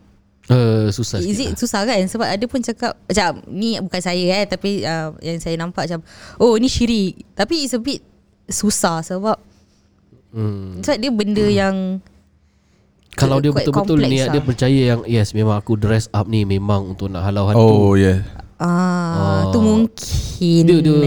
uh, 0.49 0.89
Susah 0.89 1.21
Is 1.21 1.39
it 1.39 1.57
susah 1.57 1.85
kan 1.85 2.05
Sebab 2.05 2.27
ada 2.27 2.45
pun 2.45 2.61
cakap 2.61 2.93
Macam 3.01 3.41
ni 3.49 3.77
bukan 3.81 4.01
saya 4.01 4.21
eh 4.41 4.45
Tapi 4.45 4.85
uh, 4.85 5.13
yang 5.21 5.41
saya 5.41 5.55
nampak 5.57 5.89
macam 5.89 6.01
Oh 6.37 6.53
ni 6.57 6.69
syirik 6.69 7.21
Tapi 7.33 7.65
it's 7.65 7.73
a 7.73 7.81
bit 7.81 8.01
Susah 8.45 9.01
sebab 9.01 9.37
hmm. 10.33 10.85
Sebab 10.85 10.97
dia 11.01 11.09
benda 11.09 11.45
yang 11.45 11.97
Kalau 13.17 13.41
dia 13.41 13.49
betul-betul 13.49 14.05
niat 14.05 14.29
dia 14.29 14.41
lah. 14.41 14.45
percaya 14.45 14.81
yang 14.95 15.01
Yes 15.07 15.33
memang 15.33 15.57
aku 15.57 15.79
dress 15.79 16.11
up 16.13 16.29
ni 16.29 16.45
Memang 16.45 16.93
untuk 16.93 17.09
nak 17.09 17.25
halau 17.25 17.49
hantu 17.49 17.61
Oh 17.65 17.93
yeah. 17.97 18.21
Ah, 18.55 19.49
Oh. 19.49 19.51
tu 19.51 19.59
mungkin 19.59 20.61
Dia 20.63 20.77
dia 20.79 20.99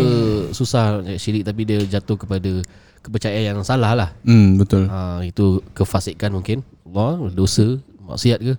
susah 0.52 1.00
syirik 1.17 1.47
Tapi 1.47 1.62
dia 1.64 1.78
jatuh 1.81 2.19
kepada 2.19 2.61
Kepercayaan 3.09 3.57
yang 3.57 3.65
salah 3.65 3.97
lah. 3.97 4.11
Hmm 4.29 4.61
betul. 4.61 4.85
ha, 4.85 5.25
Itu 5.25 5.65
kefasikan 5.73 6.29
mungkin. 6.37 6.61
Allah 6.85 7.33
Dosa 7.33 7.81
Maksiat 8.05 8.41
ke? 8.45 8.55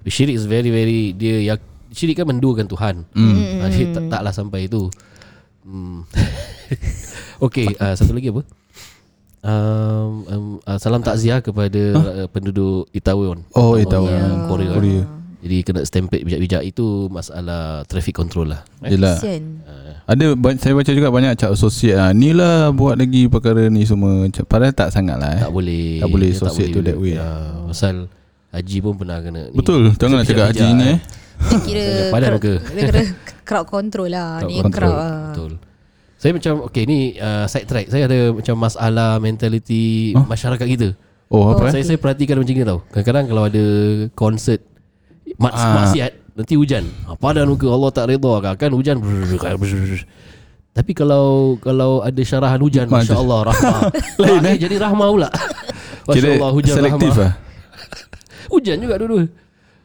Tapi 0.00 0.08
syirik 0.08 0.36
is 0.40 0.48
very 0.48 0.72
very 0.72 1.12
Dia 1.12 1.44
ya, 1.44 1.54
Syirik 1.92 2.16
kan 2.16 2.26
menduakan 2.32 2.64
Tuhan. 2.64 3.04
Hmm. 3.12 3.60
ha, 3.60 3.68
dia 3.68 3.92
tak, 3.92 4.08
Taklah 4.08 4.32
sampai 4.32 4.64
itu. 4.64 4.88
Hmm. 5.68 6.08
Okay 7.44 7.66
uh, 7.76 7.92
Satu 7.92 8.16
lagi 8.16 8.32
apa? 8.32 8.42
Um, 9.40 10.12
um, 10.28 10.44
uh, 10.64 10.76
Salam 10.80 11.00
takziah 11.00 11.40
kepada 11.40 11.82
uh, 11.96 12.28
Penduduk 12.28 12.88
Itaewon. 12.92 13.44
Oh, 13.56 13.76
Itaewon. 13.76 14.12
Yang 14.12 14.36
Korea, 14.48 14.68
Korea. 14.72 15.02
Jadi 15.40 15.56
kena 15.62 15.80
stampede 15.82 16.20
bijak-bijak 16.20 16.62
Itu 16.62 17.08
masalah 17.08 17.80
Traffic 17.84 18.12
control 18.12 18.52
lah 18.52 18.60
eh? 18.84 18.92
Yelah. 18.92 19.16
Kesian 19.16 19.64
Ada 20.04 20.24
saya 20.60 20.72
baca 20.76 20.90
juga 20.90 21.08
banyak 21.08 21.32
cak 21.34 21.50
associate 21.50 21.96
ah. 21.96 22.12
Ni 22.12 22.30
lah 22.30 22.68
buat 22.70 22.94
lagi 22.94 23.24
perkara 23.26 23.66
ni 23.66 23.82
semua. 23.82 24.28
Padahal 24.44 24.72
tak 24.72 24.92
sangat 24.92 25.16
lah 25.16 25.30
eh. 25.32 25.40
Tak 25.40 25.52
boleh 25.52 25.98
Tak 25.98 26.08
boleh 26.08 26.28
associate 26.30 26.70
to 26.70 26.80
that 26.82 26.94
way. 26.94 27.16
ya, 27.16 27.28
Pasal 27.64 28.12
Haji 28.50 28.76
pun 28.82 28.98
pernah 28.98 29.22
kena 29.22 29.46
ni. 29.46 29.56
Betul. 29.56 29.94
Janganlah 29.94 30.26
cakap 30.26 30.46
haji 30.50 30.66
ni 30.74 30.86
eh. 30.90 30.98
Dia 31.40 31.58
kira 31.62 31.86
Padan 32.10 32.32
ke? 32.36 32.54
Dia 32.60 32.82
kira 32.84 33.02
crowd 33.48 33.66
control 33.66 34.08
lah 34.12 34.44
Crowd 34.44 34.50
Ni 34.50 34.56
control. 34.60 34.74
crowd 34.76 34.92
lah 34.92 35.16
Betul 35.32 35.52
Saya 36.20 36.32
macam 36.36 36.52
Okay 36.68 36.84
ni 36.84 36.98
uh, 37.16 37.48
side 37.48 37.64
track 37.64 37.88
Saya 37.88 38.04
ada 38.04 38.18
macam 38.28 38.54
masalah 38.54 39.16
Mentality 39.16 40.12
Huh? 40.12 40.28
Masyarakat 40.28 40.66
kita 40.68 40.88
Oh 41.32 41.48
apa 41.48 41.70
eh? 41.70 41.80
Saya 41.80 41.84
saya 41.86 41.96
perhatikan 41.96 42.36
macam 42.36 42.52
ni 42.52 42.60
tau 42.60 42.84
Kadang-kadang 42.92 43.24
kalau 43.24 43.42
ada 43.48 43.64
Konsert 44.12 44.60
mak, 45.36 45.52
Ah. 45.52 45.74
Maksiat 45.84 46.12
Nanti 46.30 46.54
hujan 46.54 46.86
ha, 47.04 47.14
Padan 47.14 47.44
muka 47.46 47.66
Allah 47.66 47.90
tak 47.90 48.08
redha 48.08 48.34
kan 48.40 48.54
Kan 48.56 48.70
hujan 48.72 48.96
Tapi 50.70 50.92
kalau 50.92 51.58
Kalau 51.58 52.00
ada 52.00 52.20
syarahan 52.20 52.56
hujan 52.56 52.86
Masya. 52.86 53.14
Allah 53.14 53.50
rahmah 53.50 53.78
Lain, 54.22 54.42
eh? 54.44 54.56
Jadi 54.56 54.74
rahmah 54.76 55.08
pula 55.08 55.28
Masya 56.08 56.28
Allah 56.32 56.50
hujan 56.50 56.74
selektif 56.74 57.12
rahmah 57.12 57.26
lah. 57.26 57.32
Hujan 58.50 58.76
juga 58.78 58.94
dua-dua 58.96 59.22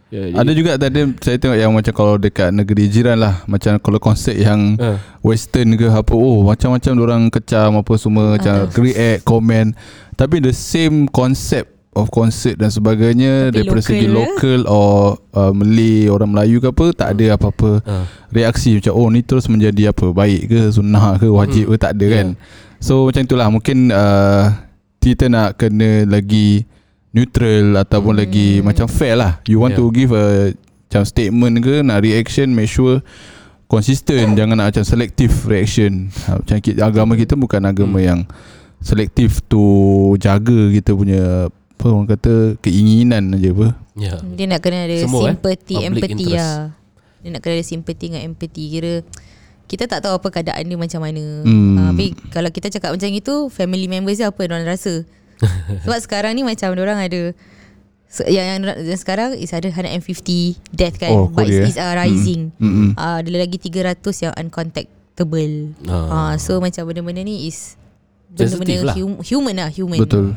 ya, 0.07 0.23
jadi, 0.23 0.37
Ada 0.37 0.51
juga 0.53 0.71
tadi 0.75 0.99
saya 1.19 1.37
tengok 1.37 1.57
yang 1.59 1.71
macam 1.71 1.93
kalau 1.93 2.15
dekat 2.15 2.49
negeri 2.49 2.85
jiran 2.87 3.17
lah 3.17 3.43
Macam 3.45 3.77
kalau 3.77 3.99
konsert 3.99 4.37
yang 4.37 4.77
Ah. 4.79 4.97
western 5.19 5.73
ke 5.73 5.85
apa 5.85 6.13
Oh 6.13 6.41
macam-macam 6.41 6.91
orang 6.97 7.21
kecam 7.29 7.75
apa 7.75 7.93
semua 7.95 8.37
Macam 8.37 8.55
react, 8.71 9.21
komen 9.21 9.75
Tapi 10.13 10.39
the 10.39 10.49
same 10.49 11.05
concept 11.05 11.74
of 11.95 12.11
concert 12.11 12.55
dan 12.55 12.67
sebagainya 12.67 13.49
Tapi 13.49 13.63
Daripada 13.63 13.79
local, 13.79 13.87
segi 13.87 14.05
eh? 14.05 14.11
local 14.11 14.59
or 14.67 14.93
uh, 15.31 15.49
Malay, 15.49 16.05
orang 16.05 16.29
Melayu 16.29 16.59
ke 16.59 16.67
apa 16.69 16.85
Tak 16.91 17.09
ada 17.15 17.25
apa-apa 17.33 17.71
Ah. 17.81 18.03
reaksi 18.29 18.75
macam 18.75 18.93
oh 18.93 19.07
ni 19.07 19.23
terus 19.23 19.47
menjadi 19.47 19.89
apa 19.89 20.11
baik 20.11 20.41
ke 20.45 20.59
sunnah 20.69 21.15
ke 21.15 21.25
wajib 21.25 21.71
ke 21.71 21.75
tak 21.79 21.95
ada 21.95 22.05
kan? 22.11 22.27
So 22.77 23.07
macam 23.07 23.23
itulah 23.23 23.47
mungkin 23.47 23.89
uh, 23.89 24.51
kita 24.99 25.25
nak 25.25 25.55
kena 25.55 26.03
lagi 26.03 26.67
neutral 27.09 27.79
ataupun 27.79 28.11
lagi 28.13 28.59
macam 28.59 28.85
fair 28.85 29.15
lah. 29.15 29.39
You 29.45 29.57
want 29.57 29.73
Yeah. 29.73 29.81
to 29.81 29.89
give 29.89 30.11
a 30.11 30.51
macam 30.85 31.01
statement 31.01 31.55
ke 31.59 31.79
nak 31.79 32.03
reaction 32.03 32.51
make 32.51 32.67
sure 32.67 32.99
consistent 33.65 34.35
jangan 34.37 34.59
nak 34.59 34.67
macam 34.69 34.83
selective 34.83 35.31
reaction. 35.45 36.11
Ha, 36.27 36.37
macam 36.37 36.57
kita, 36.59 36.79
agama 36.81 37.15
kita 37.15 37.33
bukan 37.33 37.63
agama 37.63 37.97
yang 37.97 38.27
selektif 38.77 39.39
tu 39.41 39.63
jaga 40.19 40.69
kita 40.69 40.91
punya 40.91 41.47
apa 41.75 41.85
orang 41.91 42.07
kata 42.07 42.55
keinginan 42.63 43.35
aja 43.35 43.51
apa 43.51 43.67
Ya. 43.95 44.19
Dia 44.19 44.45
nak 44.51 44.59
kena 44.59 44.85
ada 44.85 44.97
Semua, 44.99 45.23
eh? 45.23 45.25
sympathy, 45.31 45.75
Public 45.79 45.87
empathy 45.87 46.25
interest. 46.27 46.35
lah. 46.35 46.59
Dia 47.23 47.29
nak 47.31 47.41
kena 47.41 47.53
ada 47.55 47.65
sympathy 47.65 48.05
dengan 48.11 48.21
empathy. 48.27 48.63
Kira 48.67 48.93
kita 49.65 49.83
tak 49.89 49.99
tahu 50.03 50.13
apa 50.19 50.27
keadaan 50.29 50.63
dia 50.67 50.77
macam 50.77 50.99
mana. 51.01 51.23
Hmm. 51.41 51.55
Hmm. 51.55 51.75
tapi 51.89 52.05
kalau 52.29 52.49
kita 52.51 52.67
cakap 52.69 52.91
macam 52.91 53.09
itu, 53.09 53.47
family 53.49 53.87
members 53.87 54.19
dia 54.19 54.27
apa 54.29 54.39
orang 54.45 54.67
rasa. 54.67 55.07
Sebab 55.87 55.99
sekarang 56.03 56.35
ni 56.35 56.43
macam 56.43 56.75
orang 56.75 56.99
ada 56.99 57.31
yang, 58.27 58.45
yang, 58.59 58.59
yang 58.83 58.99
sekarang 58.99 59.35
is 59.35 59.51
ada 59.51 59.67
150 59.71 59.95
death 60.75 60.95
kan. 60.99 61.11
Oh, 61.15 61.27
But 61.31 61.47
it's, 61.47 61.75
it's 61.75 61.79
uh, 61.79 61.95
rising. 61.95 62.51
Mm, 62.59 62.71
mm. 62.71 62.89
Uh, 62.99 63.19
ada 63.23 63.29
lagi 63.31 63.57
300 63.59 63.99
yang 64.27 64.33
uncontactable. 64.35 65.55
Ah. 65.87 65.95
Uh, 65.95 66.33
so 66.35 66.59
macam 66.59 66.83
benda-benda 66.87 67.23
ni 67.23 67.47
is 67.47 67.75
benda-benda 68.31 68.91
lah. 68.91 68.95
hum, 68.99 69.19
human 69.23 69.55
lah, 69.55 69.71
human. 69.71 69.99
betul 70.03 70.35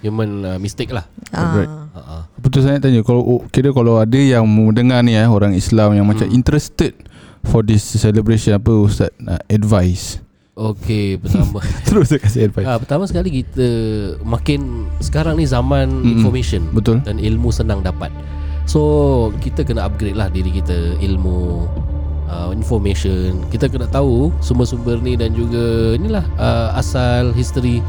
Human 0.00 0.30
uh, 0.44 0.58
mistake 0.58 0.90
lah. 0.90 1.04
Ah. 1.30 1.60
uh, 1.60 1.98
uh. 1.98 2.22
Betul 2.40 2.64
saya 2.64 2.80
nak 2.80 2.88
tanya 2.88 3.00
kalau 3.04 3.22
oh, 3.22 3.40
kira 3.52 3.70
kalau 3.70 4.00
ada 4.00 4.16
yang 4.16 4.48
mendengar 4.48 5.04
ni 5.04 5.12
eh 5.12 5.28
orang 5.28 5.52
Islam 5.52 5.92
yang 5.92 6.08
macam 6.08 6.26
interested 6.32 6.96
for 7.44 7.60
this 7.60 7.84
celebration 7.84 8.56
apa 8.56 8.72
ustaz 8.72 9.12
nak 9.20 9.44
advice. 9.48 10.20
Okay 10.60 11.16
pertama 11.16 11.62
Terus 11.88 12.12
saya 12.12 12.20
kasih 12.20 12.40
advice. 12.52 12.68
ah, 12.68 12.76
Pertama 12.76 13.08
sekali 13.08 13.40
kita 13.40 13.64
Makin 14.20 14.92
Sekarang 15.00 15.40
ni 15.40 15.48
zaman 15.48 15.88
Mm-mm. 15.88 16.20
information 16.20 16.68
Betul. 16.74 17.00
Dan 17.00 17.16
ilmu 17.16 17.48
senang 17.48 17.80
dapat 17.80 18.12
So 18.68 18.82
Kita 19.40 19.64
kena 19.64 19.88
upgrade 19.88 20.18
lah 20.18 20.28
diri 20.28 20.52
kita 20.52 21.00
Ilmu 21.00 21.64
uh, 22.28 22.50
Information 22.52 23.40
Kita 23.48 23.72
kena 23.72 23.88
tahu 23.88 24.34
Sumber-sumber 24.44 25.00
ni 25.00 25.16
dan 25.16 25.32
juga 25.32 25.96
Inilah 25.96 26.28
uh, 26.36 26.76
Asal 26.76 27.32
History 27.32 27.80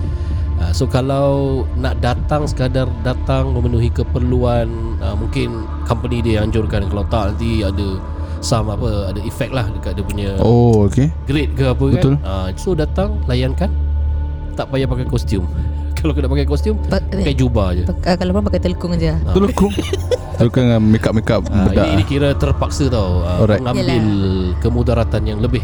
uh, 0.61 0.71
So 0.71 0.85
kalau 0.85 1.29
Nak 1.75 1.99
datang 1.99 2.45
Sekadar 2.45 2.85
datang 3.01 3.51
Memenuhi 3.51 3.89
keperluan 3.89 4.69
uh, 4.97 5.13
Mungkin 5.13 5.49
Company 5.83 6.21
dia 6.21 6.41
anjurkan 6.41 6.85
Kalau 6.85 7.03
tak 7.05 7.33
nanti 7.33 7.61
ada 7.61 7.97
Some 8.39 8.69
apa 8.69 9.09
Ada 9.09 9.21
efek 9.21 9.49
lah 9.49 9.65
Dekat 9.67 9.97
dia 9.97 10.05
punya 10.05 10.29
Oh 10.37 10.85
okey. 10.85 11.09
grade 11.25 11.53
ke 11.53 11.65
apa 11.67 11.85
Betul. 11.87 12.15
kan 12.15 12.23
uh, 12.23 12.47
So 12.55 12.71
datang 12.71 13.17
Layankan 13.25 13.73
Tak 14.53 14.69
payah 14.69 14.85
pakai 14.85 15.05
kostum 15.05 15.49
Kalau 15.97 16.13
kena 16.13 16.25
pakai 16.25 16.45
kostum 16.45 16.77
Pa- 16.85 17.01
Pakai 17.01 17.33
jubah 17.33 17.73
je 17.73 17.85
Pak- 17.85 18.01
ah, 18.03 18.15
kalau 18.15 18.33
orang 18.33 18.45
pakai 18.45 18.61
telkung 18.61 18.93
je. 18.95 19.09
Ah. 19.09 19.17
Kau. 19.53 19.69
Betul 19.69 19.69
kan 20.49 20.65
dengan 20.65 20.81
make 20.81 21.05
up 21.05 21.13
make 21.13 21.29
up 21.29 21.45
Ah, 21.47 21.69
bedak. 21.69 21.85
ini, 21.85 22.01
ini 22.01 22.03
kira 22.03 22.33
terpaksa 22.33 22.89
tau 22.89 23.21
uh, 23.21 23.45
Alright. 23.45 23.61
Mengambil 23.61 24.05
kemudaratan 24.57 25.21
yang 25.21 25.37
lebih 25.37 25.61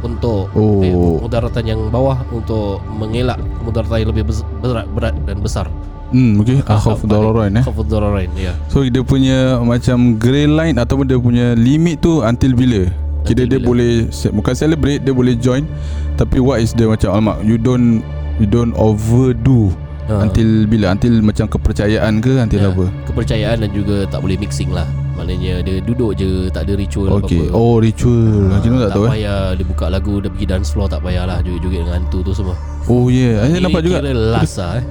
Untuk 0.00 0.48
Oh. 0.52 0.80
eh, 0.80 0.92
Mudaratan 0.92 1.64
yang 1.64 1.80
bawah 1.88 2.20
Untuk 2.28 2.80
mengelak 2.88 3.36
Kemudaratan 3.58 3.96
yang 3.98 4.10
lebih 4.10 4.24
berat, 4.58 4.86
berat 4.90 5.14
dan 5.24 5.38
besar 5.38 5.66
Hmm 6.10 6.42
okey. 6.42 6.58
Akhaf 6.66 7.06
dararain 7.06 7.54
eh. 7.54 7.62
Dararain 7.86 8.26
ya. 8.34 8.50
So 8.66 8.82
dia 8.82 8.98
punya 8.98 9.62
macam 9.62 10.18
grey 10.18 10.50
line 10.50 10.74
ataupun 10.74 11.06
dia 11.06 11.14
punya 11.14 11.54
limit 11.54 12.02
tu 12.02 12.18
until 12.20 12.50
bila? 12.52 12.90
Kira 13.22 13.46
Until 13.46 13.46
dia 13.46 13.60
bila? 13.62 13.68
boleh 13.70 13.92
bukan 14.34 14.54
celebrate 14.56 15.00
dia 15.00 15.14
boleh 15.14 15.38
join 15.38 15.70
tapi 16.18 16.42
what 16.42 16.58
is 16.58 16.74
the 16.74 16.82
macam 16.82 17.14
alamak 17.14 17.38
you 17.40 17.54
don't 17.54 18.02
you 18.36 18.44
don't 18.44 18.74
overdo 18.74 19.70
Ha. 20.10 20.26
until 20.26 20.66
bila 20.66 20.90
until 20.90 21.22
macam 21.22 21.46
kepercayaan 21.46 22.18
ke 22.18 22.42
until 22.42 22.58
Ya, 22.58 22.74
apa? 22.74 22.90
Kepercayaan 23.06 23.56
dan 23.62 23.70
juga 23.70 24.10
Tak 24.10 24.18
boleh 24.18 24.34
mixing 24.34 24.74
lah 24.74 24.90
Maknanya 25.20 25.54
dia 25.60 25.76
duduk 25.78 26.16
je 26.16 26.48
Tak 26.48 26.64
ada 26.64 26.72
ritual 26.74 27.20
Okey. 27.20 27.52
apa-apa 27.52 27.54
Oh 27.54 27.76
ritual. 27.76 28.48
Macam 28.48 28.70
mana 28.72 28.80
tak 28.80 28.88
tak 28.88 28.96
tahu 28.96 29.04
eh. 29.04 29.10
payah 29.12 29.40
Dia 29.52 29.64
buka 29.68 29.86
lagu 29.86 30.14
Dia 30.18 30.30
pergi 30.32 30.46
dance 30.48 30.68
floor 30.72 30.88
Tak 30.88 31.00
payahlah 31.04 31.38
Joget-joget 31.44 31.80
dengan 31.84 31.94
hantu 32.00 32.18
tu 32.24 32.32
semua 32.32 32.56
Oh 32.88 33.12
yeah, 33.12 33.44
saya 33.44 33.60
nampak 33.60 33.82
juga. 33.84 34.00
Kira 34.00 34.12
last 34.16 34.56
lah 34.56 34.80
eh 34.80 34.84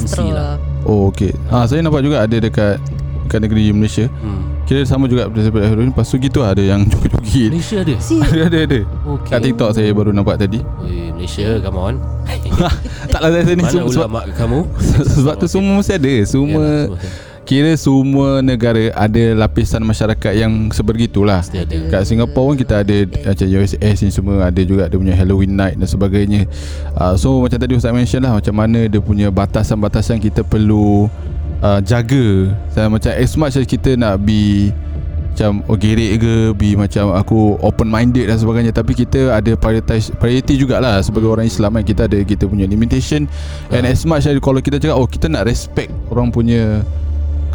straw 0.00 0.30
lah 0.30 0.54
Oh 0.86 1.10
okey. 1.10 1.34
Ah 1.50 1.66
saya 1.66 1.82
nampak 1.82 2.00
juga 2.00 2.22
ada 2.22 2.36
dekat 2.38 2.78
kat 3.26 3.42
negeri 3.42 3.74
Malaysia. 3.74 4.06
hmm. 4.06 4.54
Kira 4.64 4.82
sama 4.82 5.06
juga 5.06 5.26
celebrate 5.28 5.66
Halloween. 5.66 5.90
Lepas 5.90 6.06
tu 6.06 6.16
gitu 6.16 6.40
ada 6.40 6.58
yang 6.58 6.86
joget-joget. 6.90 7.50
Malaysia 7.50 7.76
ada 7.82 7.94
Si 7.98 8.14
ada 8.16 8.40
ada 8.46 8.58
ada. 8.62 8.80
Okay. 8.86 9.28
Kat 9.28 9.38
TikTok 9.42 9.70
saya 9.74 9.90
baru 9.90 10.14
nampak 10.14 10.38
tadi. 10.38 10.62
Eh, 10.86 11.10
Malaysia 11.10 11.58
come 11.58 11.76
on 11.76 11.94
Taklah 13.12 13.28
saya 13.34 13.44
ni 13.50 13.60
Mana 13.60 13.70
semua 13.70 13.90
sebab, 13.90 14.08
ulama 14.08 14.20
kamu 14.32 14.60
sebab 15.18 15.34
tu 15.36 15.46
semua 15.46 15.72
mesti 15.76 15.92
ada. 15.92 16.14
Semua 16.22 16.62
Yalah, 16.62 16.86
semua 16.86 16.98
kira 17.46 17.78
semua 17.78 18.42
negara 18.42 18.90
ada 18.90 19.24
lapisan 19.38 19.78
masyarakat 19.86 20.34
yang 20.34 20.68
sebegitulah. 20.74 21.46
Kat 21.86 22.02
Singapura 22.02 22.52
pun 22.52 22.56
kita 22.58 22.82
ada 22.82 23.06
macam 23.06 23.46
USS 23.46 23.96
ni 24.02 24.10
semua 24.10 24.50
ada 24.50 24.60
juga 24.66 24.90
dia 24.90 24.98
punya 24.98 25.14
Halloween 25.14 25.54
night 25.54 25.78
dan 25.78 25.86
sebagainya. 25.86 26.50
Uh, 26.98 27.14
so 27.14 27.38
macam 27.38 27.62
tadi 27.62 27.78
Ustaz 27.78 27.94
mention 27.94 28.18
lah 28.18 28.34
macam 28.34 28.50
mana 28.50 28.90
dia 28.90 28.98
punya 28.98 29.30
batasan-batasan 29.30 30.18
kita 30.18 30.42
perlu 30.42 31.06
uh, 31.62 31.80
jaga. 31.86 32.50
Dan 32.74 32.90
macam 32.90 33.14
as 33.14 33.32
much 33.38 33.54
as 33.54 33.64
kita 33.64 33.94
nak 33.94 34.26
be 34.26 34.74
macam 35.36 35.60
oh 35.68 35.76
gerik 35.76 36.16
ke 36.16 36.56
be 36.56 36.72
macam 36.80 37.12
aku 37.12 37.60
open 37.60 37.92
minded 37.92 38.24
dan 38.24 38.40
sebagainya 38.40 38.72
tapi 38.72 38.96
kita 38.96 39.36
ada 39.36 39.52
prioritize 39.52 40.08
priority 40.16 40.56
jugalah 40.56 40.96
sebagai 41.04 41.28
orang 41.28 41.44
Islam 41.44 41.76
kan 41.76 41.84
kita 41.84 42.08
ada 42.08 42.16
kita 42.24 42.48
punya 42.48 42.64
limitation 42.64 43.28
and 43.68 43.84
as 43.84 44.08
much 44.08 44.24
as 44.24 44.32
kalau 44.40 44.64
kita 44.64 44.80
cakap 44.80 44.96
oh 44.96 45.04
kita 45.04 45.28
nak 45.28 45.44
respect 45.44 45.92
orang 46.08 46.32
punya 46.32 46.80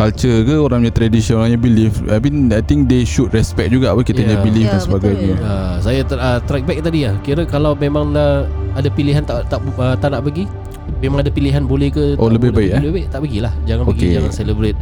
culture 0.01 0.37
ke 0.41 0.55
orang 0.57 0.81
punya 0.81 0.93
tradition 0.93 1.37
orang 1.37 1.53
punya 1.53 1.61
belief 1.61 1.93
I 2.09 2.17
mean 2.17 2.49
I 2.49 2.59
think 2.59 2.89
they 2.89 3.05
should 3.05 3.29
respect 3.29 3.69
juga 3.69 3.93
apa 3.93 4.01
kita 4.01 4.19
punya 4.19 4.33
Yeah. 4.33 4.45
belief 4.45 4.65
Yeah, 4.65 4.73
dan 4.73 4.81
sebagainya. 4.81 5.33
Betul. 5.37 5.45
Uh, 5.45 5.75
saya 5.79 6.01
ter, 6.01 6.17
uh, 6.17 6.39
track 6.41 6.63
back 6.65 6.79
tadi 6.81 6.99
lah. 7.05 7.15
Kira 7.21 7.43
kalau 7.45 7.71
memang 7.75 8.09
dah 8.11 8.45
ada 8.73 8.89
pilihan 8.89 9.21
tak 9.21 9.45
tak 9.47 9.61
uh, 9.77 9.93
tak 9.95 10.09
nak 10.11 10.23
pergi 10.23 10.49
Memang 10.97 11.21
ada 11.21 11.29
pilihan 11.29 11.61
boleh 11.63 11.89
ke 11.89 12.17
Oh, 12.17 12.25
tak 12.27 12.41
lebih 12.41 12.49
boleh, 12.51 12.57
baik, 12.57 12.71
eh? 12.73 12.81
Lebih 12.81 12.93
baik 12.93 13.05
tak 13.09 13.19
pergilah. 13.21 13.53
Jangan 13.63 13.83
Okay. 13.85 13.93
pergi 13.93 14.07
Jangan 14.17 14.31
celebrate. 14.33 14.77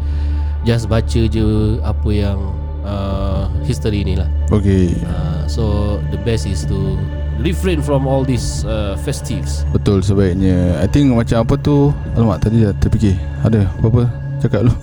Just 0.63 0.85
baca 0.87 1.21
je 1.25 1.45
Apa 1.81 2.09
yang 2.09 2.39
uh, 2.83 3.43
History 3.63 4.01
ni 4.03 4.15
lah. 4.15 4.29
Okay. 4.49 4.95
Uh, 5.03 5.43
So 5.45 5.63
the 6.09 6.19
best 6.21 6.45
is 6.45 6.63
to 6.67 6.95
Refrain 7.39 7.79
from 7.79 8.03
all 8.03 8.27
these 8.27 8.67
uh, 8.67 8.99
Festives. 8.99 9.63
Betul 9.71 10.03
sebaiknya. 10.03 10.75
I 10.77 10.87
think 10.91 11.11
macam 11.11 11.41
apa 11.41 11.55
tu 11.55 11.95
Alamak 12.13 12.43
tadi 12.43 12.63
dah 12.63 12.75
terfikir. 12.77 13.15
Ada 13.41 13.63
apa-apa 13.79 14.28
Cakap 14.39 14.59
dulu 14.65 14.75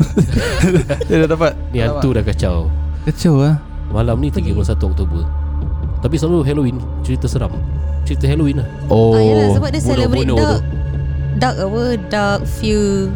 Dia 1.08 1.16
dah 1.24 1.28
dapat. 1.32 1.52
Ni 1.72 1.80
hantu 1.80 2.08
dah 2.12 2.24
kacau. 2.24 2.68
Kacau 3.08 3.34
lah 3.40 3.56
Malam 3.90 4.20
ni 4.20 4.28
31 4.28 4.56
Oktober. 4.76 5.22
Tapi 6.04 6.14
selalu 6.20 6.44
Halloween 6.44 6.78
Cerita 7.02 7.26
seram. 7.26 7.52
Cerita 8.06 8.28
Halloween 8.28 8.62
lah. 8.62 8.68
Oh 8.92 9.16
ah, 9.16 9.20
yalah, 9.20 9.48
sebab 9.58 9.68
dia 9.72 9.82
celebrate 9.82 10.28
dark 10.30 10.62
Dark 11.36 11.56
apa 11.60 11.82
Dark 12.08 12.40
fear 12.46 13.10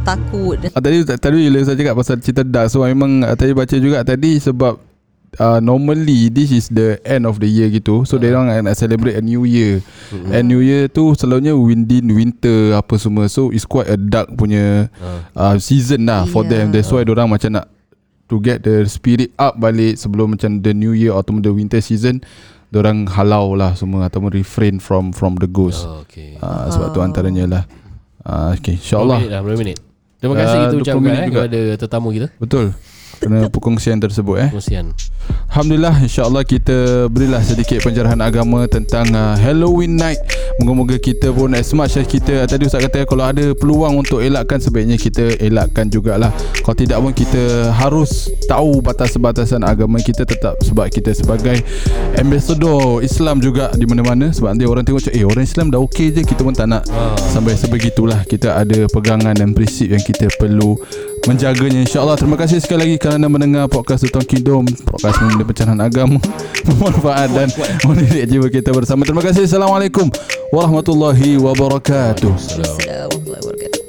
Takut. 0.00 0.56
Ah, 0.72 0.80
tadi 0.80 1.04
tadi 1.04 1.38
bila 1.52 1.60
saya 1.60 1.76
cakap 1.76 1.92
pasal 1.92 2.16
cerita 2.24 2.40
dark 2.40 2.72
so 2.72 2.80
memang 2.80 3.20
ah, 3.20 3.36
tadi 3.36 3.52
baca 3.52 3.76
juga 3.76 4.00
tadi 4.00 4.40
sebab 4.40 4.89
uh, 5.38 5.60
normally 5.62 6.32
this 6.32 6.50
is 6.50 6.66
the 6.72 6.98
end 7.06 7.28
of 7.28 7.38
the 7.38 7.46
year 7.46 7.70
gitu. 7.70 8.02
So 8.08 8.16
uh. 8.16 8.20
dia 8.24 8.34
orang 8.34 8.50
nak 8.66 8.74
celebrate 8.74 9.14
a 9.14 9.22
new 9.22 9.46
year. 9.46 9.84
Mm-hmm. 10.10 10.34
and 10.34 10.42
new 10.50 10.58
year 10.64 10.90
tu 10.90 11.14
selalunya 11.14 11.54
within 11.54 12.10
winter 12.10 12.74
apa 12.74 12.98
semua. 12.98 13.30
So 13.30 13.54
it's 13.54 13.68
quite 13.68 13.86
a 13.86 14.00
dark 14.00 14.34
punya 14.34 14.90
uh. 14.98 15.20
uh, 15.36 15.54
season 15.62 16.08
lah 16.10 16.26
for 16.26 16.42
Yeah. 16.42 16.66
them. 16.66 16.74
That's 16.74 16.90
why 16.90 17.06
dia 17.06 17.14
orang 17.14 17.30
macam 17.30 17.54
nak 17.54 17.70
to 18.26 18.42
get 18.42 18.62
the 18.66 18.86
spirit 18.90 19.30
up 19.38 19.58
balik 19.60 19.98
sebelum 20.00 20.34
macam 20.34 20.64
the 20.64 20.72
new 20.74 20.96
year 20.96 21.14
atau 21.14 21.36
the 21.38 21.52
winter 21.52 21.82
season 21.82 22.22
orang 22.70 23.02
halau 23.10 23.58
lah 23.58 23.74
semua 23.74 24.06
ataupun 24.06 24.30
refrain 24.30 24.78
from 24.78 25.10
from 25.10 25.34
the 25.42 25.50
ghost. 25.50 25.86
Oh, 25.86 26.02
Okay. 26.06 26.38
Uh, 26.38 26.70
sebab 26.70 26.94
tu 26.94 27.02
antaranya 27.02 27.44
lah. 27.46 27.62
Uh, 28.22 28.54
okay. 28.54 28.78
Berapa 28.78 28.78
minit 28.78 28.82
insyaallah. 28.82 29.18
Dah 29.26 29.40
Berapa 29.42 29.58
minit 29.58 29.78
Terima 30.20 30.34
kasih 30.36 30.52
Ah, 30.52 30.64
kita 30.68 30.74
20 30.76 30.84
ucapkan 30.84 31.00
minit 31.00 31.16
eh, 31.16 31.26
juga. 31.26 31.38
kepada 31.40 31.60
tetamu 31.80 32.08
kita. 32.12 32.26
Betul 32.36 32.66
kerana 33.20 33.52
perkongsian 33.52 34.00
tersebut 34.00 34.36
eh? 34.40 34.48
Kongsian 34.48 34.96
Alhamdulillah 35.50 35.98
insyaAllah 36.06 36.46
kita 36.46 37.10
berilah 37.10 37.42
sedikit 37.42 37.82
pencerahan 37.82 38.22
agama 38.22 38.70
tentang 38.70 39.10
uh, 39.12 39.34
Halloween 39.34 39.98
night. 39.98 40.22
Moga-moga 40.62 40.94
kita 40.94 41.34
pun 41.34 41.50
as 41.56 41.72
much 41.72 41.96
as 41.96 42.04
kita 42.04 42.44
Tadi 42.44 42.68
Ustaz 42.68 42.84
kata 42.84 43.08
kalau 43.08 43.24
ada 43.24 43.56
peluang 43.56 44.04
untuk 44.04 44.20
elakkan 44.20 44.60
Sebaiknya 44.60 45.00
kita 45.00 45.40
elakkan 45.40 45.88
jugalah. 45.88 46.28
Kalau 46.60 46.76
tidak 46.76 47.00
pun 47.00 47.12
kita 47.16 47.72
harus 47.72 48.28
tahu 48.44 48.84
batas-batasan 48.84 49.64
agama 49.64 49.96
kita 50.04 50.28
Tetap 50.28 50.60
sebab 50.60 50.86
kita 50.92 51.16
sebagai 51.16 51.64
ambassador 52.20 53.00
Islam 53.00 53.40
juga 53.40 53.72
di 53.74 53.88
mana-mana. 53.88 54.30
Sebab 54.30 54.52
nanti 54.54 54.68
orang 54.68 54.84
tengok 54.84 55.10
eh 55.10 55.24
orang 55.24 55.48
Islam 55.48 55.72
dah 55.72 55.80
okey 55.88 56.12
je 56.12 56.22
Kita 56.22 56.44
pun 56.44 56.52
tak 56.52 56.68
nak. 56.68 56.84
Ah. 56.92 57.16
sampai 57.16 57.56
sebegitulah 57.56 58.22
Kita 58.28 58.60
ada 58.60 58.86
pegangan 58.92 59.32
dan 59.32 59.56
prinsip 59.56 59.90
yang 59.90 60.02
kita 60.04 60.28
perlu 60.36 60.76
menjaganya. 61.28 61.84
insyaAllah. 61.84 62.16
Terima 62.16 62.36
kasih 62.38 62.62
sekali 62.62 62.86
lagi 62.86 62.96
kerana 62.96 63.26
mendengar 63.28 63.66
podcast 63.68 64.06
Sultan 64.06 64.24
Kingdom 64.24 64.64
podcast 64.86 65.20
mengenai 65.20 65.44
pencerahan 65.44 65.80
agama 65.80 66.18
bermanfaat 66.66 67.28
dan 67.32 67.48
mendidik 67.84 68.24
jiwa 68.30 68.48
kita 68.48 68.70
bersama. 68.72 69.04
Terima 69.04 69.24
kasih. 69.24 69.44
Assalamualaikum 69.44 70.08
warahmatullahi 70.54 71.36
wabarakatuh. 71.36 72.30
Assalamualaikum 72.30 72.78
warahmatullahi 72.86 73.40
wabarakatuh 73.44 73.79